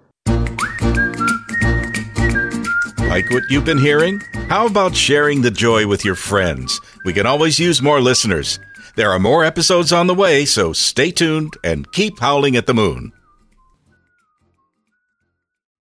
Like 3.17 3.31
what 3.31 3.49
you've 3.49 3.65
been 3.65 3.79
hearing? 3.79 4.19
How 4.47 4.67
about 4.67 4.95
sharing 4.95 5.41
the 5.41 5.49
joy 5.49 5.87
with 5.87 6.05
your 6.05 6.13
friends? 6.13 6.79
We 7.03 7.13
can 7.13 7.25
always 7.25 7.57
use 7.57 7.81
more 7.81 7.99
listeners. 7.99 8.59
There 8.95 9.09
are 9.09 9.17
more 9.17 9.43
episodes 9.43 9.91
on 9.91 10.05
the 10.05 10.13
way, 10.13 10.45
so 10.45 10.71
stay 10.71 11.09
tuned 11.09 11.57
and 11.63 11.91
keep 11.91 12.19
howling 12.19 12.55
at 12.55 12.67
the 12.67 12.75
moon. 12.75 13.13